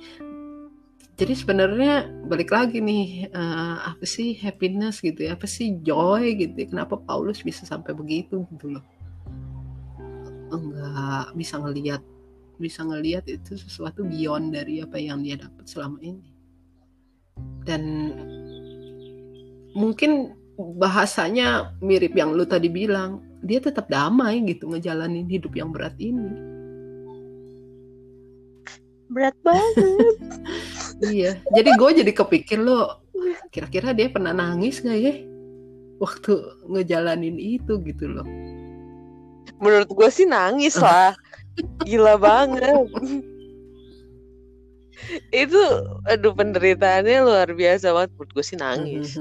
jadi 1.22 1.34
sebenarnya 1.38 2.10
balik 2.26 2.50
lagi 2.50 2.82
nih 2.82 3.30
uh, 3.30 3.94
apa 3.94 4.06
sih 4.10 4.34
happiness 4.42 5.02
gitu 5.06 5.30
ya? 5.30 5.38
Apa 5.38 5.46
sih 5.46 5.78
joy 5.86 6.34
gitu 6.38 6.56
ya. 6.58 6.68
kenapa 6.70 6.98
Paulus 6.98 7.46
bisa 7.46 7.62
sampai 7.68 7.94
begitu 7.94 8.42
gitu 8.58 8.74
loh? 8.78 8.86
Enggak 10.50 11.38
bisa 11.38 11.62
ngelihat 11.62 12.02
bisa 12.58 12.86
ngelihat 12.86 13.26
itu 13.30 13.58
sesuatu 13.58 14.06
beyond 14.06 14.54
dari 14.54 14.82
apa 14.82 14.98
yang 14.98 15.22
dia 15.22 15.38
dapat 15.38 15.66
selama 15.70 15.98
ini. 16.02 16.30
Dan 17.62 17.82
mungkin 19.78 20.34
bahasanya 20.58 21.78
mirip 21.82 22.14
yang 22.14 22.34
lu 22.34 22.46
tadi 22.46 22.70
bilang 22.70 23.22
dia 23.42 23.58
tetap 23.58 23.90
damai 23.90 24.42
gitu 24.46 24.70
ngejalanin 24.70 25.26
hidup 25.26 25.54
yang 25.58 25.74
berat 25.74 25.98
ini 25.98 26.51
berat 29.12 29.36
banget. 29.43 30.15
Iya. 31.02 31.34
Jadi 31.58 31.69
gue 31.82 31.89
jadi 32.06 32.12
kepikir 32.13 32.62
lo 32.62 33.02
kira-kira 33.50 33.89
dia 33.89 34.06
pernah 34.13 34.38
nangis 34.38 34.86
gak 34.86 35.02
ya? 35.02 35.17
Waktu 35.97 36.38
ngejalanin 36.69 37.41
itu 37.41 37.82
gitu 37.82 38.06
loh. 38.06 38.28
Menurut 39.58 39.89
gue 39.89 40.10
sih 40.13 40.30
nangis 40.30 40.78
lah. 40.86 41.17
Gila 41.89 42.21
banget. 42.21 42.86
itu 45.34 45.58
aduh 46.06 46.38
penderitaannya 46.38 47.26
luar 47.26 47.50
biasa 47.50 47.97
banget. 47.97 48.12
Menurut 48.13 48.32
gue 48.38 48.45
sih 48.45 48.58
nangis. 48.62 49.17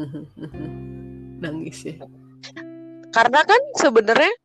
Nangis 1.43 1.81
ya. 1.89 1.97
Karena 3.17 3.41
kan 3.49 3.61
sebenarnya 3.81 4.37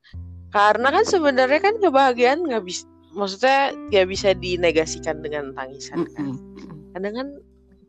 karena 0.55 0.87
kan 0.87 1.03
sebenarnya 1.03 1.59
kan 1.59 1.75
kebahagiaan 1.83 2.47
nggak 2.47 2.63
bisa 2.63 2.87
maksudnya 3.15 3.71
ya 3.89 4.03
bisa 4.03 4.35
dinegasikan 4.35 5.23
dengan 5.23 5.55
tangisan 5.55 6.03
kan 6.13 6.35
kadang 6.91 7.15
kan 7.15 7.29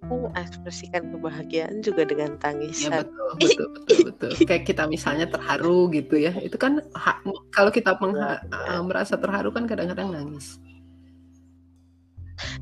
mengekspresikan 0.07 1.11
kebahagiaan 1.11 1.83
juga 1.83 2.07
dengan 2.07 2.39
tangisan. 2.39 2.93
Ya, 2.93 3.03
betul, 3.03 3.29
betul, 3.43 3.67
betul, 3.75 3.97
betul. 4.07 4.31
Kayak 4.49 4.65
kita 4.69 4.83
misalnya 4.87 5.27
terharu 5.27 5.91
gitu 5.91 6.15
ya. 6.21 6.31
Itu 6.39 6.57
kan 6.61 6.79
kalau 7.51 7.71
kita 7.75 7.99
mengha- 7.99 8.43
ya, 8.47 8.79
merasa 8.87 9.19
terharu 9.19 9.51
kan 9.51 9.67
kadang-kadang 9.67 10.15
nangis. 10.15 10.63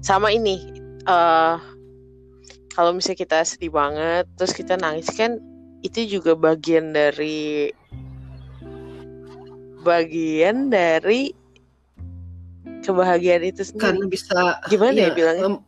Sama 0.01 0.31
ini, 0.31 0.63
uh, 1.05 1.59
kalau 2.73 2.95
misalnya 2.95 3.19
kita 3.27 3.39
sedih 3.45 3.75
banget, 3.75 4.25
terus 4.39 4.55
kita 4.55 4.79
nangis 4.79 5.11
kan 5.13 5.37
itu 5.85 6.19
juga 6.19 6.33
bagian 6.33 6.97
dari 6.97 7.69
bagian 9.85 10.73
dari 10.73 11.44
kebahagiaan 12.85 13.43
itu 13.49 13.65
sendiri. 13.65 13.83
Kan 13.83 13.97
bisa 14.13 14.61
gimana 14.69 14.93
ya, 14.93 15.09
ya 15.09 15.17
bilangnya? 15.17 15.59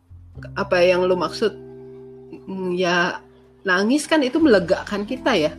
Apa 0.53 0.85
yang 0.85 1.09
lu 1.09 1.17
maksud 1.17 1.67
Hmm, 2.47 2.71
ya 2.79 3.19
nangis 3.67 4.07
kan 4.07 4.23
itu 4.23 4.39
melegakan 4.39 5.03
kita 5.03 5.35
ya 5.35 5.51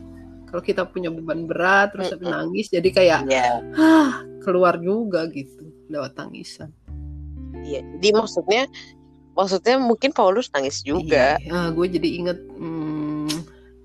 kalau 0.49 0.64
kita 0.64 0.88
punya 0.88 1.12
beban 1.12 1.44
berat 1.44 1.92
terus 1.92 2.16
mm 2.16 2.25
nangis 2.25 2.73
jadi 2.73 2.88
kayak 2.88 3.21
yeah. 3.29 3.61
keluar 4.40 4.81
juga 4.81 5.29
gitu 5.29 5.68
lewat 5.92 6.16
tangisan 6.16 6.73
iya 7.61 7.85
jadi 8.01 8.16
maksudnya 8.16 8.64
maksudnya 9.37 9.77
mungkin 9.77 10.16
Paulus 10.16 10.49
nangis 10.57 10.81
juga 10.81 11.37
Iya, 11.44 11.77
gue 11.77 11.87
jadi 11.92 12.09
inget 12.25 12.38
hmm, 12.57 12.78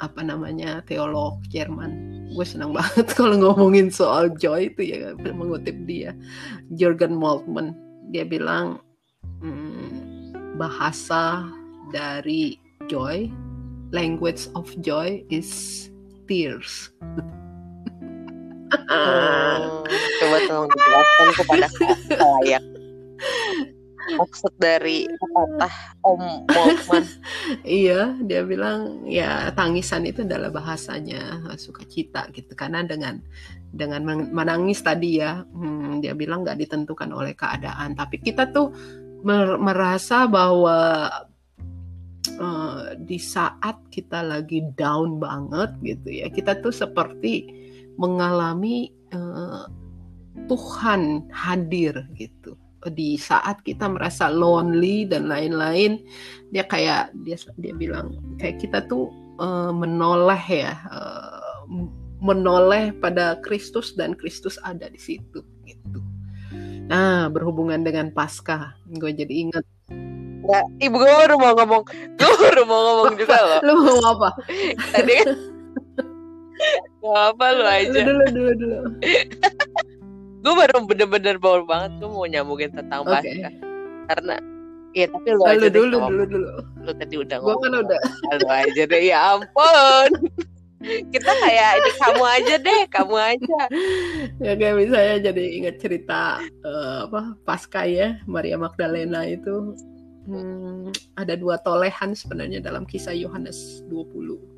apa 0.04 0.20
namanya 0.20 0.84
teolog 0.84 1.40
Jerman. 1.48 2.28
Gue 2.36 2.44
senang 2.44 2.76
banget 2.76 3.08
kalau 3.18 3.40
ngomongin 3.40 3.88
soal 3.88 4.28
joy 4.36 4.68
itu 4.68 4.92
ya 4.92 5.16
mengutip 5.32 5.76
dia 5.88 6.12
Jürgen 6.76 7.16
Moltmann. 7.16 7.72
Dia 8.12 8.28
bilang 8.28 8.84
hmm, 9.40 10.36
bahasa 10.60 11.48
dari 11.96 12.60
joy, 12.92 13.32
language 13.96 14.52
of 14.60 14.68
joy 14.84 15.24
is 15.32 15.88
tears. 16.28 16.92
Hmm, 18.74 19.86
coba 20.20 20.38
tolong 20.50 20.68
dijelaskan 20.68 21.28
kepada 21.38 21.68
kalayak 22.20 22.64
maksud 24.12 24.54
dari 24.60 25.08
pepatah 25.08 25.76
Om 26.04 26.48
Iya, 27.64 28.18
dia 28.24 28.42
bilang 28.44 29.08
ya 29.08 29.52
tangisan 29.56 30.04
itu 30.04 30.28
adalah 30.28 30.52
bahasanya 30.52 31.54
sukacita 31.56 32.28
gitu. 32.36 32.52
Karena 32.54 32.84
dengan 32.84 33.24
dengan 33.74 34.02
men- 34.06 34.32
menangis 34.36 34.84
tadi 34.84 35.24
ya, 35.24 35.42
hmm, 35.42 36.04
dia 36.04 36.14
bilang 36.14 36.44
nggak 36.44 36.60
ditentukan 36.60 37.10
oleh 37.10 37.34
keadaan. 37.34 37.96
Tapi 37.96 38.20
kita 38.20 38.52
tuh 38.52 38.70
mer- 39.24 39.60
merasa 39.60 40.28
bahwa 40.28 41.10
eh, 42.28 42.84
di 43.00 43.20
saat 43.20 43.88
kita 43.90 44.22
lagi 44.22 44.62
down 44.76 45.18
banget 45.18 45.72
gitu 45.82 46.10
ya, 46.12 46.28
kita 46.28 46.60
tuh 46.60 46.76
seperti 46.76 47.48
mengalami 47.96 48.92
eh, 49.14 49.64
Tuhan 50.50 51.30
hadir 51.30 52.10
gitu 52.18 52.58
di 52.92 53.16
saat 53.16 53.64
kita 53.64 53.88
merasa 53.88 54.28
lonely 54.28 55.08
dan 55.08 55.32
lain-lain 55.32 56.04
dia 56.52 56.68
kayak 56.68 57.16
dia 57.24 57.40
dia 57.56 57.74
bilang 57.76 58.18
kayak 58.42 58.60
kita 58.60 58.84
tuh 58.90 59.08
eh, 59.40 59.72
menoleh 59.72 60.44
ya 60.50 60.74
eh, 60.76 61.64
menoleh 62.24 62.96
pada 63.00 63.40
Kristus 63.44 63.96
dan 63.96 64.16
Kristus 64.16 64.56
ada 64.64 64.88
di 64.88 65.00
situ 65.00 65.44
gitu. 65.68 66.00
Nah 66.88 67.32
berhubungan 67.32 67.84
dengan 67.84 68.12
Paskah 68.12 68.76
gue 68.92 69.12
jadi 69.12 69.34
ingat 69.48 69.66
ya, 70.44 70.62
ibu 70.84 70.96
gue 71.00 71.08
baru 71.08 71.36
mau 71.40 71.56
ngomong 71.56 71.84
gue 72.20 72.34
baru 72.44 72.64
mau 72.68 72.82
ngomong 72.92 73.14
juga 73.16 73.38
loh 73.40 73.60
lu 73.64 73.74
mau 73.88 74.00
apa? 74.12 74.30
tadi 74.92 75.14
kan 75.24 75.30
Gak 77.04 77.36
apa 77.36 77.46
lu 77.52 77.60
Lu 77.60 77.68
aja 77.68 78.00
dulu 78.08 78.26
dulu 78.32 78.52
dulu. 78.56 78.80
Gue 80.44 80.54
baru 80.54 80.84
bener-bener 80.84 81.36
baru 81.40 81.64
banget 81.64 81.92
gue 82.04 82.10
mau 82.12 82.28
nyambungin 82.28 82.72
tentang 82.76 83.08
Oke. 83.08 83.12
Pasca 83.16 83.50
karena 84.12 84.36
Iya 84.94 85.10
tapi 85.10 85.34
lu 85.34 85.42
aja 85.42 85.58
deh 85.58 85.74
dulu 85.74 85.98
dulu 86.06 86.24
dulu. 86.30 86.50
Lu 86.86 86.92
tadi 86.94 87.16
udah 87.18 87.38
Gue 87.42 87.50
ngomong 87.50 87.66
kan 87.66 87.74
udah. 87.82 88.00
Lu 88.38 88.48
aja 88.54 88.82
deh 88.86 89.02
ya 89.02 89.18
ampun 89.34 90.10
Kita 91.10 91.32
kayak 91.34 91.70
ini 91.82 91.92
kamu 91.98 92.24
aja 92.30 92.56
deh 92.62 92.82
Kamu 92.94 93.16
aja 93.18 93.58
ya 94.38 94.54
kayak 94.54 94.76
misalnya 94.78 95.34
jadi 95.34 95.44
ingat 95.58 95.76
cerita 95.82 96.46
eh, 96.46 96.98
apa 97.10 97.34
Pasca 97.42 97.90
ya 97.90 98.22
Maria 98.30 98.62
Magdalena 98.62 99.26
itu 99.26 99.74
hmm, 100.30 100.94
ada 101.18 101.34
dua 101.42 101.58
tolehan 101.66 102.14
sebenarnya 102.14 102.62
dalam 102.62 102.86
kisah 102.86 103.18
Yohanes 103.18 103.82
20 103.90 104.53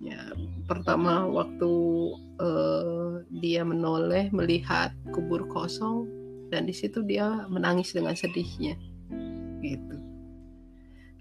ya 0.00 0.20
pertama 0.68 1.24
waktu 1.24 1.72
eh, 2.40 3.12
dia 3.40 3.62
menoleh 3.64 4.28
melihat 4.34 4.92
kubur 5.14 5.48
kosong 5.48 6.04
dan 6.52 6.68
di 6.68 6.74
situ 6.74 7.02
dia 7.02 7.46
menangis 7.50 7.94
dengan 7.96 8.14
sedihnya. 8.14 8.76
Gitu. 9.62 9.96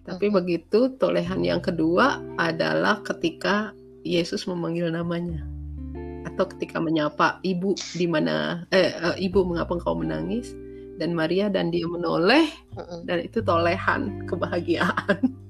Tapi 0.06 0.30
begitu 0.30 0.94
tolehan 1.02 1.42
yang 1.42 1.64
kedua 1.66 2.22
adalah 2.38 3.02
ketika 3.02 3.74
Yesus 4.06 4.46
memanggil 4.46 4.94
namanya. 4.94 5.42
Atau 6.30 6.46
ketika 6.54 6.78
menyapa 6.78 7.42
ibu 7.42 7.74
di 7.98 8.06
mana 8.06 8.68
eh, 8.70 8.94
eh, 8.94 9.16
ibu 9.18 9.42
mengapa 9.42 9.78
engkau 9.78 9.98
menangis? 9.98 10.54
Dan 10.96 11.12
Maria 11.12 11.52
dan 11.52 11.76
dia 11.76 11.84
menoleh 11.84 12.48
Mm-mm. 12.72 13.04
dan 13.04 13.20
itu 13.20 13.44
tolehan 13.44 14.24
kebahagiaan 14.32 15.20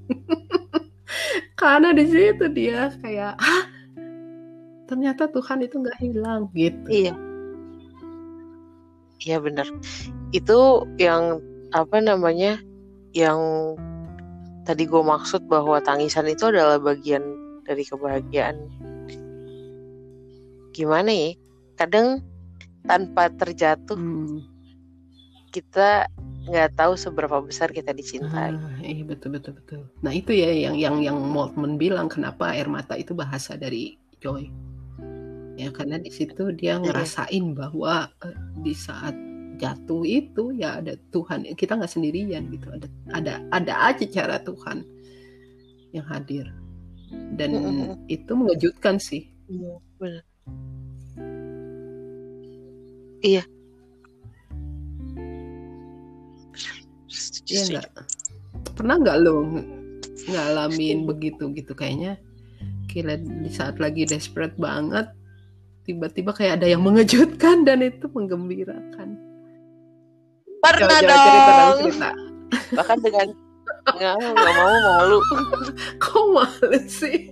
karena 1.66 1.90
di 1.98 2.06
situ 2.06 2.46
dia 2.54 2.94
kayak 3.02 3.34
Hah? 3.42 3.66
ternyata 4.86 5.26
Tuhan 5.34 5.66
itu 5.66 5.82
nggak 5.82 5.98
hilang 5.98 6.46
gitu. 6.54 6.86
Iya. 6.86 7.14
Iya 9.26 9.38
bener 9.42 9.66
Itu 10.36 10.86
yang 11.02 11.42
Apa 11.74 11.98
namanya 12.04 12.62
Yang 13.18 13.40
Tadi 14.68 14.84
gue 14.86 15.02
maksud 15.02 15.50
bahwa 15.50 15.82
tangisan 15.82 16.30
itu 16.30 16.50
adalah 16.54 16.78
bagian 16.78 17.22
Dari 17.66 17.82
kebahagiaan. 17.82 18.58
Gimana 20.76 21.10
ya? 21.10 21.32
Kadang 21.82 22.22
Tanpa 22.86 23.34
terjatuh 23.34 23.98
Hmm. 23.98 24.46
Kita 25.50 26.06
nggak 26.46 26.78
tahu 26.78 26.94
seberapa 26.94 27.42
besar 27.42 27.74
kita 27.74 27.90
dicintai 27.90 28.54
Ah, 28.54 28.78
iya 28.82 29.02
betul 29.02 29.34
betul 29.34 29.58
betul. 29.58 29.82
Nah 30.06 30.14
itu 30.14 30.30
ya 30.32 30.50
yang 30.54 30.78
yang 30.78 30.96
yang 31.02 31.18
Moltmann 31.18 31.82
bilang 31.82 32.06
kenapa 32.06 32.54
air 32.54 32.70
mata 32.70 32.94
itu 32.94 33.18
bahasa 33.18 33.58
dari 33.58 33.98
joy. 34.22 34.46
Ya 35.56 35.72
karena 35.72 35.98
di 35.98 36.12
situ 36.12 36.52
dia 36.54 36.78
Iya. 36.78 36.86
ngerasain 36.86 37.46
bahwa 37.56 38.12
eh, 38.22 38.36
di 38.62 38.76
saat 38.76 39.16
jatuh 39.58 40.04
itu 40.04 40.52
ya 40.54 40.84
ada 40.84 40.94
Tuhan. 41.10 41.48
Kita 41.56 41.80
nggak 41.80 41.90
sendirian 41.90 42.52
gitu. 42.52 42.68
Ada 42.76 42.88
ada 43.16 43.34
ada 43.50 43.74
aja 43.90 44.06
cara 44.06 44.38
Tuhan 44.44 44.84
yang 45.96 46.06
hadir. 46.06 46.46
Dan 47.40 47.52
itu 48.12 48.32
mengejutkan 48.36 49.00
sih. 49.00 49.32
Iya, 49.48 49.80
benar. 49.98 50.24
Iya. 53.24 53.44
Iya 57.46 57.62
setuju. 57.62 57.72
nggak? 57.72 57.90
Pernah 58.74 58.96
nggak 58.98 59.18
lo 59.22 59.34
ngalamin 60.26 60.98
begitu 61.06 61.44
gitu 61.52 61.72
kayaknya? 61.72 62.18
Kira 62.86 63.16
di 63.16 63.50
saat 63.50 63.78
lagi 63.78 64.04
desperate 64.04 64.56
banget, 64.56 65.12
tiba-tiba 65.84 66.32
kayak 66.32 66.60
ada 66.60 66.68
yang 66.68 66.82
mengejutkan 66.82 67.62
dan 67.62 67.82
itu 67.82 68.08
menggembirakan. 68.08 69.20
Pernah 70.60 70.88
Coba- 70.90 70.98
coba 70.98 71.14
dong. 71.14 71.26
cerita 71.26 71.52
dong, 71.54 71.78
cerita. 71.80 72.10
Bahkan 72.74 72.98
dengan 73.00 73.28
nggak 73.86 74.14
nggak 74.18 74.54
mau 74.56 74.78
malu, 74.82 75.18
Kok 76.02 76.24
malu 76.32 76.78
sih? 76.88 77.30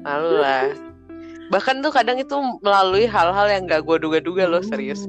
malu 0.00 0.30
lah. 0.36 0.68
Bahkan 1.48 1.80
tuh 1.80 1.88
kadang 1.88 2.18
itu 2.18 2.34
melalui 2.60 3.04
hal-hal 3.04 3.46
yang 3.48 3.64
gak 3.64 3.84
gue 3.84 3.96
duga-duga 3.98 4.44
loh 4.44 4.60
serius. 4.60 5.06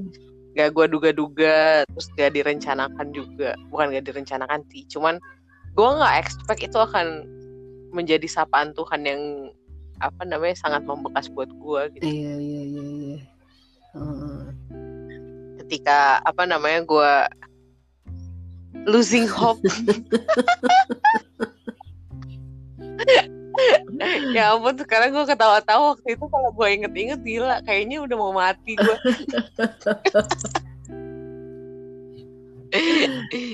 Gak 0.56 0.72
gue 0.72 0.88
duga-duga, 0.88 1.84
terus 1.84 2.08
gak 2.16 2.32
direncanakan 2.34 3.12
juga. 3.12 3.60
Bukan 3.68 3.92
gak 3.92 4.08
direncanakan 4.08 4.64
sih, 4.72 4.88
cuman 4.88 5.20
gue 5.76 5.84
nggak 5.84 6.24
expect 6.24 6.64
itu 6.64 6.80
akan 6.80 7.28
menjadi 7.92 8.24
sapaan 8.32 8.72
Tuhan 8.72 9.04
yang 9.04 9.52
apa 10.00 10.24
namanya 10.28 10.56
sangat 10.56 10.84
membekas 10.88 11.28
buat 11.32 11.50
gue 11.52 11.82
gitu. 12.00 12.08
Iya 12.08 12.36
iya 12.40 12.62
iya 12.64 12.84
iya. 12.84 13.20
Ketika 15.64 16.20
apa 16.24 16.48
namanya 16.48 16.84
gue 16.84 17.28
losing 18.88 19.28
hope 19.28 19.60
ya 24.36 24.56
ampun 24.56 24.76
sekarang 24.76 25.16
gue 25.16 25.26
ketawa-tawa 25.26 25.96
waktu 25.96 26.20
itu 26.20 26.26
kalau 26.28 26.50
gue 26.52 26.68
inget-inget 26.68 27.20
gila 27.24 27.62
kayaknya 27.64 28.04
udah 28.04 28.18
mau 28.20 28.34
mati 28.36 28.76
gue 28.76 28.98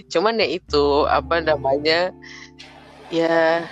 cuman 0.09 0.41
ya 0.41 0.47
itu 0.49 0.85
apa 1.05 1.45
namanya 1.45 2.09
ya 3.13 3.69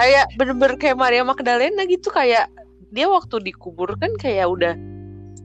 kayak 0.00 0.24
bener-bener 0.40 0.76
kayak 0.80 0.96
Maria 0.96 1.22
Magdalena 1.26 1.84
gitu 1.84 2.08
kayak 2.08 2.48
dia 2.92 3.08
waktu 3.08 3.40
dikubur 3.44 3.92
kan 4.00 4.12
kayak 4.16 4.48
udah 4.48 4.74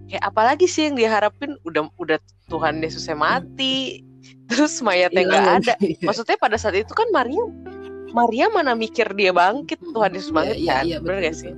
kayak 0.07 0.23
apalagi 0.23 0.67
sih 0.67 0.87
yang 0.87 0.95
diharapin 0.95 1.59
udah 1.67 1.91
udah 1.99 2.19
Tuhan 2.47 2.79
Yesusnya 2.79 3.19
mati 3.19 4.07
terus 4.47 4.79
mayatnya 4.79 5.27
nggak 5.27 5.43
Hilang 5.43 5.59
ada. 5.63 5.73
Maksudnya 6.03 6.37
pada 6.39 6.55
saat 6.55 6.75
itu 6.79 6.91
kan 6.95 7.07
Maria 7.11 7.43
Maria 8.17 8.49
mana 8.49 8.73
mikir 8.73 9.05
dia 9.13 9.29
bangkit? 9.29 9.77
Tuhan 9.93 10.11
Yesus 10.11 10.29
Iya, 10.29 10.35
bangkit 10.35 10.57
iya, 10.57 10.73
kan? 10.73 10.83
iya, 10.89 10.97
bener 10.97 11.15
betul, 11.21 11.27
gak 11.29 11.37
sih? 11.37 11.53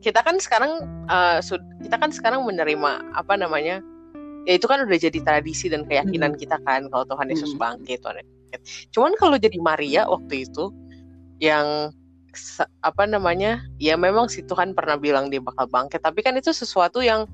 kita 0.00 0.20
kan 0.20 0.36
sekarang 0.36 0.72
sud- 1.40 1.64
kita 1.80 1.96
kan 1.96 2.12
sekarang 2.12 2.44
menerima 2.44 3.16
apa 3.16 3.40
namanya 3.40 3.80
ya 4.44 4.52
itu 4.52 4.68
kan 4.68 4.84
udah 4.84 5.00
jadi 5.00 5.16
tradisi 5.24 5.72
dan 5.72 5.88
keyakinan 5.88 6.36
kita 6.36 6.60
kan 6.60 6.92
kalau 6.92 7.08
Tuhan 7.08 7.32
Yesus 7.32 7.56
Mm. 7.56 7.60
bangkit 7.64 8.04
Tuhan 8.04 8.20
Yesus 8.20 8.28
bangkit. 8.36 8.60
cuman 8.92 9.16
kalau 9.16 9.40
jadi 9.40 9.56
Maria 9.64 10.04
waktu 10.04 10.44
itu 10.44 10.68
yang 11.40 11.88
apa 12.84 13.08
namanya 13.08 13.64
ya 13.80 13.96
memang 13.96 14.28
si 14.28 14.44
Tuhan 14.44 14.76
pernah 14.76 15.00
bilang 15.00 15.32
dia 15.32 15.40
bakal 15.40 15.72
bangkit 15.72 16.04
tapi 16.04 16.20
kan 16.20 16.36
itu 16.36 16.52
sesuatu 16.52 17.00
yang 17.00 17.24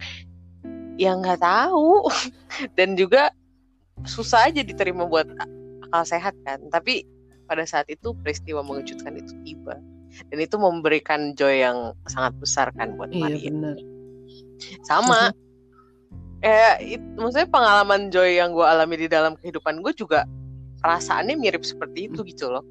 ya 0.95 1.17
nggak 1.17 1.41
tahu. 1.43 2.07
Dan 2.79 2.95
juga 2.95 3.33
susah 4.05 4.47
aja 4.47 4.61
diterima 4.63 5.09
buat 5.09 5.27
akal 5.89 6.03
sehat 6.05 6.37
kan. 6.45 6.61
Tapi 6.69 7.03
pada 7.51 7.67
saat 7.67 7.91
itu 7.91 8.15
peristiwa 8.23 8.63
mengejutkan 8.63 9.19
itu 9.19 9.35
tiba. 9.43 9.75
Dan 10.31 10.39
itu 10.39 10.55
memberikan 10.55 11.35
joy 11.35 11.67
yang 11.67 11.91
sangat 12.07 12.39
besar 12.39 12.71
kan 12.79 12.95
buat 12.95 13.11
iya 13.11 13.27
Maria. 13.27 13.51
benar. 13.51 13.77
Sama. 14.87 15.21
Eh 16.47 16.97
maksudnya 17.19 17.51
pengalaman 17.51 18.15
joy 18.15 18.39
yang 18.39 18.55
gue 18.55 18.63
alami 18.63 18.95
di 19.03 19.09
dalam 19.11 19.35
kehidupan 19.35 19.83
gue 19.83 19.91
juga 19.99 20.31
perasaannya 20.79 21.35
mirip 21.35 21.67
seperti 21.67 22.07
itu 22.07 22.23
gitu 22.23 22.55
loh. 22.55 22.63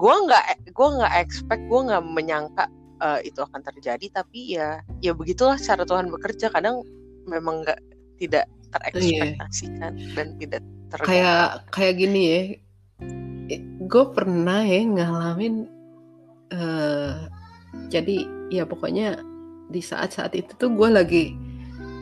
Gue 0.00 0.16
nggak 0.16 0.72
gue 0.72 0.88
nggak 1.00 1.12
expect 1.20 1.62
gue 1.68 1.80
nggak 1.92 2.04
menyangka 2.08 2.64
eh, 3.04 3.28
itu 3.28 3.40
akan 3.44 3.60
terjadi 3.60 4.06
tapi 4.10 4.56
ya 4.56 4.80
ya 5.04 5.12
begitulah 5.12 5.60
cara 5.60 5.84
Tuhan 5.84 6.08
bekerja. 6.08 6.48
Kadang 6.48 6.80
memang 7.28 7.64
nggak 7.64 7.80
tidak 8.16 8.48
terekspektasikan 8.72 9.92
dan 10.16 10.26
tidak 10.40 10.60
ter 10.90 10.98
kayak 11.02 11.64
kayak 11.72 11.94
gini 11.98 12.22
ya 12.26 12.40
gue 13.86 14.04
pernah 14.12 14.60
ya 14.62 14.82
ngalamin 14.84 15.54
eh 16.50 17.14
jadi 17.90 18.16
ya 18.50 18.62
pokoknya 18.66 19.20
di 19.70 19.82
saat-saat 19.82 20.34
itu 20.38 20.50
tuh 20.58 20.70
gue 20.74 20.88
lagi 20.90 21.24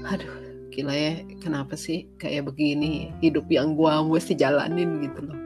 aduh 0.05 0.33
gila 0.69 0.93
ya 0.93 1.15
kenapa 1.41 1.79
sih 1.79 2.05
kayak 2.19 2.51
begini 2.51 3.15
hidup 3.23 3.47
yang 3.49 3.79
gue 3.79 3.93
mesti 4.05 4.35
jalanin 4.35 5.01
gitu 5.05 5.23
loh. 5.23 5.39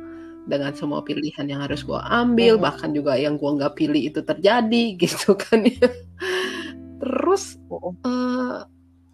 Dengan 0.48 0.72
semua 0.72 1.04
pilihan 1.04 1.44
yang 1.44 1.60
harus 1.60 1.84
gue 1.84 2.00
ambil 2.08 2.56
Mhm. 2.56 2.64
bahkan 2.64 2.90
juga 2.96 3.12
yang 3.20 3.36
gue 3.36 3.50
nggak 3.60 3.76
pilih 3.76 4.02
itu 4.08 4.20
terjadi 4.24 4.84
gitu 5.04 5.36
kan 5.36 5.60
ya. 5.68 5.88
Terus 6.98 7.60
Oh, 7.68 7.92
eh 8.02 8.64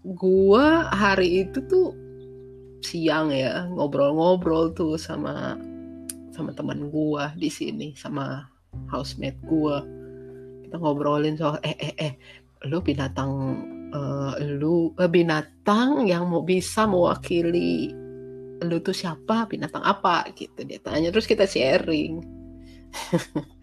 gua 0.06 0.86
hari 0.94 1.42
itu 1.42 1.58
tuh 1.66 1.90
siang 2.86 3.34
ya 3.34 3.66
ngobrol-ngobrol 3.74 4.70
tuh 4.78 4.94
sama 4.94 5.58
sama 6.34 6.50
teman 6.50 6.90
gua 6.90 7.30
di 7.38 7.46
sini 7.46 7.94
sama 7.94 8.50
housemate 8.90 9.38
gua. 9.46 9.86
Kita 10.66 10.82
ngobrolin 10.82 11.38
soal 11.38 11.62
eh 11.62 11.78
eh 11.78 11.94
eh 11.94 12.12
lu 12.66 12.82
binatang 12.82 13.30
eh, 13.94 14.32
lu 14.58 14.90
eh, 14.98 15.06
binatang 15.06 16.10
yang 16.10 16.26
mau 16.26 16.42
bisa 16.42 16.90
mewakili 16.90 17.94
lu 18.66 18.82
tuh 18.82 18.96
siapa 18.96 19.46
binatang 19.46 19.86
apa 19.86 20.26
gitu. 20.34 20.66
Dia 20.66 20.82
tanya 20.82 21.14
terus 21.14 21.30
kita 21.30 21.46
sharing. 21.46 22.18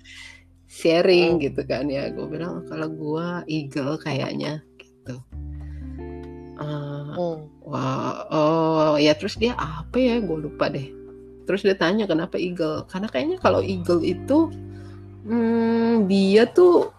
Sharing 0.71 1.35
Hmm. 1.35 1.43
gitu 1.43 1.61
kan 1.67 1.91
ya. 1.91 2.07
Gue 2.15 2.31
bilang 2.31 2.63
kalau 2.63 2.87
gua 2.87 3.43
eagle 3.43 3.99
kayaknya 3.99 4.63
gitu. 4.79 5.19
Eh, 6.61 7.11
hmm. 7.11 7.67
wah 7.67 8.23
oh 8.31 8.95
ya 8.95 9.11
terus 9.19 9.35
dia 9.35 9.51
apa 9.59 9.99
ya? 9.99 10.23
Gue 10.23 10.47
lupa 10.47 10.71
deh 10.71 11.00
terus 11.45 11.61
dia 11.65 11.75
tanya 11.77 12.05
kenapa 12.05 12.37
eagle? 12.37 12.85
Karena 12.87 13.07
kayaknya 13.09 13.37
kalau 13.41 13.61
eagle 13.63 14.01
itu 14.05 14.49
hmm, 15.25 16.05
dia 16.09 16.47
tuh 16.49 16.89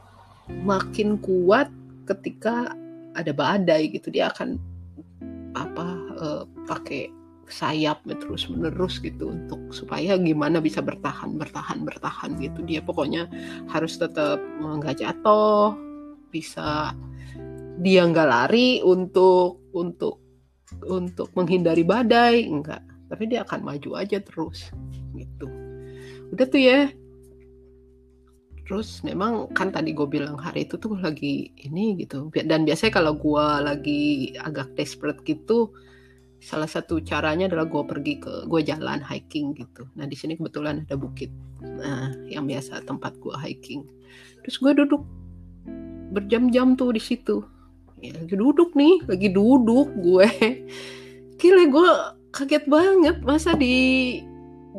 makin 0.66 1.18
kuat 1.22 1.70
ketika 2.07 2.74
ada 3.16 3.33
badai 3.33 3.92
gitu. 3.92 4.11
Dia 4.11 4.31
akan 4.33 4.59
apa 5.52 5.87
eh, 6.18 6.44
pakai 6.66 7.02
sayap 7.52 8.00
terus 8.09 8.48
menerus 8.48 8.96
gitu 8.96 9.28
untuk 9.28 9.61
supaya 9.76 10.16
gimana 10.16 10.57
bisa 10.62 10.81
bertahan 10.81 11.37
bertahan 11.37 11.85
bertahan 11.85 12.38
gitu. 12.40 12.64
Dia 12.64 12.81
pokoknya 12.81 13.28
harus 13.68 14.00
tetap 14.00 14.40
nggak 14.61 15.02
jatuh 15.02 15.76
bisa 16.33 16.96
dia 17.81 18.09
nggak 18.09 18.28
lari 18.28 18.81
untuk 18.81 19.61
untuk 19.76 20.20
untuk 20.88 21.28
menghindari 21.37 21.85
badai 21.85 22.48
enggak 22.48 22.81
tapi 23.12 23.29
dia 23.29 23.44
akan 23.44 23.61
maju 23.61 24.01
aja 24.01 24.25
terus 24.25 24.72
gitu. 25.12 25.44
Udah 26.33 26.48
tuh 26.48 26.62
ya. 26.64 26.88
Terus 28.64 29.05
memang 29.05 29.53
kan 29.53 29.68
tadi 29.68 29.92
gue 29.92 30.09
bilang 30.09 30.40
hari 30.40 30.64
itu 30.64 30.81
tuh 30.81 30.96
lagi 30.96 31.53
ini 31.61 31.92
gitu. 32.01 32.33
Dan 32.33 32.64
biasanya 32.64 32.96
kalau 32.96 33.12
gue 33.20 33.46
lagi 33.61 34.33
agak 34.40 34.72
desperate 34.81 35.20
gitu 35.29 35.77
salah 36.42 36.66
satu 36.66 36.98
caranya 37.05 37.46
adalah 37.46 37.70
gue 37.70 37.85
pergi 37.87 38.18
ke 38.18 38.48
gue 38.48 38.61
jalan 38.64 39.05
hiking 39.05 39.53
gitu. 39.55 39.85
Nah 39.92 40.09
di 40.09 40.16
sini 40.16 40.40
kebetulan 40.40 40.88
ada 40.88 40.96
bukit 40.96 41.29
nah 41.61 42.11
yang 42.27 42.48
biasa 42.48 42.81
tempat 42.88 43.12
gue 43.20 43.37
hiking. 43.37 43.85
Terus 44.40 44.57
gue 44.57 44.72
duduk 44.72 45.05
berjam-jam 46.16 46.75
tuh 46.81 46.96
di 46.96 47.03
situ. 47.03 47.44
Ya, 48.03 48.16
lagi 48.18 48.35
duduk 48.35 48.72
nih 48.72 49.05
lagi 49.05 49.29
duduk 49.31 49.92
gue. 50.01 50.27
Gila 51.38 51.64
gue 51.68 51.90
kaget 52.32 52.64
banget 52.64 53.20
masa 53.22 53.52
di 53.52 54.18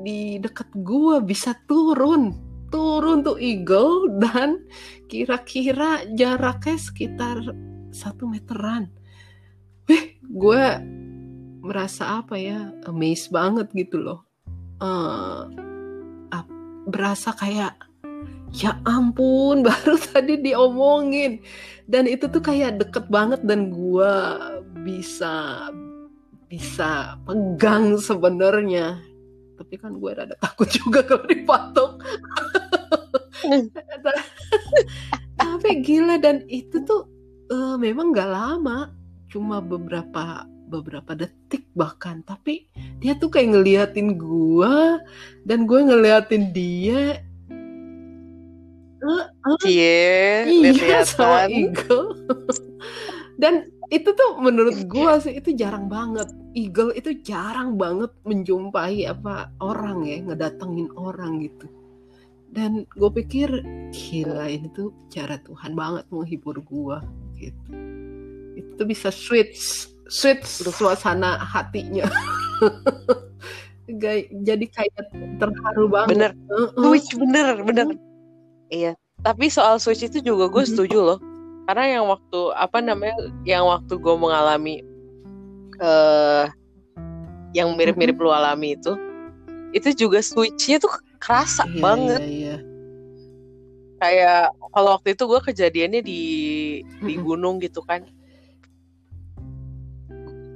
di 0.01 0.41
dekat 0.41 0.73
gue 0.73 1.21
bisa 1.21 1.53
turun 1.69 2.33
turun 2.73 3.21
tuh 3.21 3.37
eagle 3.37 4.09
dan 4.17 4.65
kira-kira 5.05 6.09
jaraknya 6.17 6.73
sekitar 6.81 7.37
satu 7.93 8.25
meteran. 8.25 8.89
Wih, 9.85 10.17
gue 10.25 10.65
merasa 11.61 12.25
apa 12.25 12.33
ya 12.33 12.73
amazed 12.89 13.29
banget 13.29 13.69
gitu 13.77 14.01
loh. 14.01 14.25
Eh, 14.81 15.41
ap- 16.33 16.57
berasa 16.89 17.37
kayak 17.37 17.77
ya 18.49 18.81
ampun 18.89 19.61
baru 19.69 19.93
tadi 20.01 20.41
diomongin. 20.41 21.45
Dan 21.85 22.09
itu 22.09 22.25
tuh 22.25 22.41
kayak 22.41 22.81
deket 22.81 23.05
banget 23.05 23.45
dan 23.45 23.69
gue 23.69 24.13
bisa 24.81 25.69
bisa 26.53 27.17
pegang 27.25 27.97
sebenarnya. 27.97 29.01
Tapi 29.57 29.73
kan 29.81 29.97
gue 29.97 30.11
rada 30.13 30.37
takut 30.37 30.69
juga 30.69 31.01
kalau 31.01 31.25
dipatok. 31.25 31.97
Tapi 35.41 35.69
gila 35.81 36.21
dan 36.21 36.45
itu 36.45 36.77
tuh 36.85 37.09
eh, 37.49 37.75
memang 37.81 38.13
nggak 38.13 38.29
lama. 38.29 38.93
Cuma 39.33 39.65
beberapa 39.65 40.45
beberapa 40.69 41.17
detik 41.17 41.65
bahkan. 41.73 42.21
Tapi 42.21 42.69
dia 43.01 43.17
tuh 43.17 43.33
kayak 43.33 43.57
ngeliatin 43.57 44.13
gue 44.13 45.01
dan 45.49 45.65
gue 45.65 45.79
ngeliatin 45.81 46.53
dia. 46.53 47.17
Eh, 49.03 49.25
eh, 49.25 49.57
Cie, 49.65 50.47
iya 50.69 51.01
sama 51.01 51.49
eagle 51.49 52.13
dan 53.41 53.69
itu 53.89 54.13
tuh 54.13 54.37
menurut 54.37 54.85
gua 54.89 55.17
sih 55.17 55.37
itu 55.37 55.53
jarang 55.57 55.89
banget. 55.89 56.29
Eagle 56.53 56.93
itu 56.93 57.17
jarang 57.25 57.77
banget 57.81 58.13
menjumpai 58.25 59.09
apa 59.09 59.49
orang 59.57 60.05
ya 60.05 60.21
ngedatengin 60.21 60.89
orang 60.93 61.41
gitu. 61.41 61.65
Dan 62.53 62.85
gue 62.93 63.09
pikir 63.09 63.49
gila 63.89 64.45
ini 64.45 64.69
tuh 64.77 64.93
cara 65.09 65.41
Tuhan 65.41 65.73
banget 65.73 66.05
menghibur 66.13 66.61
gua 66.61 67.01
gitu. 67.41 67.73
Itu 68.53 68.81
bisa 68.85 69.09
switch 69.09 69.89
switch 70.05 70.61
suasana 70.61 71.41
hatinya. 71.41 72.05
Jadi 74.47 74.65
kayak 74.69 75.09
terharu 75.41 75.89
banget. 75.89 76.09
Bener, 76.13 76.31
switch 76.77 77.17
bener, 77.17 77.57
bener. 77.65 77.87
Iya. 78.69 78.93
Tapi 79.25 79.49
soal 79.49 79.81
switch 79.81 80.05
itu 80.05 80.21
juga 80.21 80.47
gue 80.53 80.63
Mhm. 80.63 80.69
setuju 80.69 80.97
loh. 81.01 81.19
Karena 81.63 81.85
yang 81.99 82.05
waktu 82.11 82.39
apa 82.59 82.77
namanya, 82.83 83.15
yang 83.47 83.63
waktu 83.67 83.93
gue 83.95 84.15
mengalami 84.19 84.83
eh 85.79 86.45
yang 87.53 87.77
mirip-mirip 87.77 88.17
lu 88.17 88.33
alami 88.33 88.75
itu, 88.75 88.97
itu 89.71 90.05
juga 90.05 90.19
switchnya 90.19 90.81
tuh 90.81 90.91
kerasa 91.21 91.63
Iya, 91.69 91.81
banget. 91.81 92.21
iya, 92.21 92.29
iya. 92.29 92.55
Kayak 94.03 94.43
kalau 94.75 94.89
waktu 94.99 95.15
itu 95.15 95.23
gue 95.23 95.39
kejadiannya 95.39 96.01
di 96.03 96.21
di 96.99 97.13
gunung 97.21 97.63
gitu 97.63 97.79
kan. 97.85 98.03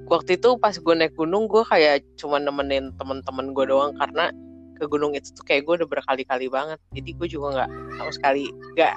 Waktu 0.08 0.39
itu 0.39 0.56
pas 0.60 0.76
gue 0.76 0.93
naik 0.96 1.15
gunung 1.15 1.48
gue 1.48 1.63
kayak 1.67 2.04
cuma 2.20 2.39
nemenin 2.39 2.91
temen-temen 2.96 3.52
gue 3.56 3.65
doang 3.67 3.91
karena 3.96 4.32
ke 4.80 4.86
gunung 4.88 5.12
itu 5.15 5.32
tuh 5.36 5.43
kayak 5.43 5.63
gue 5.67 5.84
udah 5.84 5.89
berkali-kali 5.89 6.48
banget. 6.52 6.80
Jadi 6.91 7.10
gue 7.15 7.28
juga 7.28 7.48
nggak 7.56 7.70
sama 8.00 8.12
sekali 8.12 8.46
nggak 8.76 8.93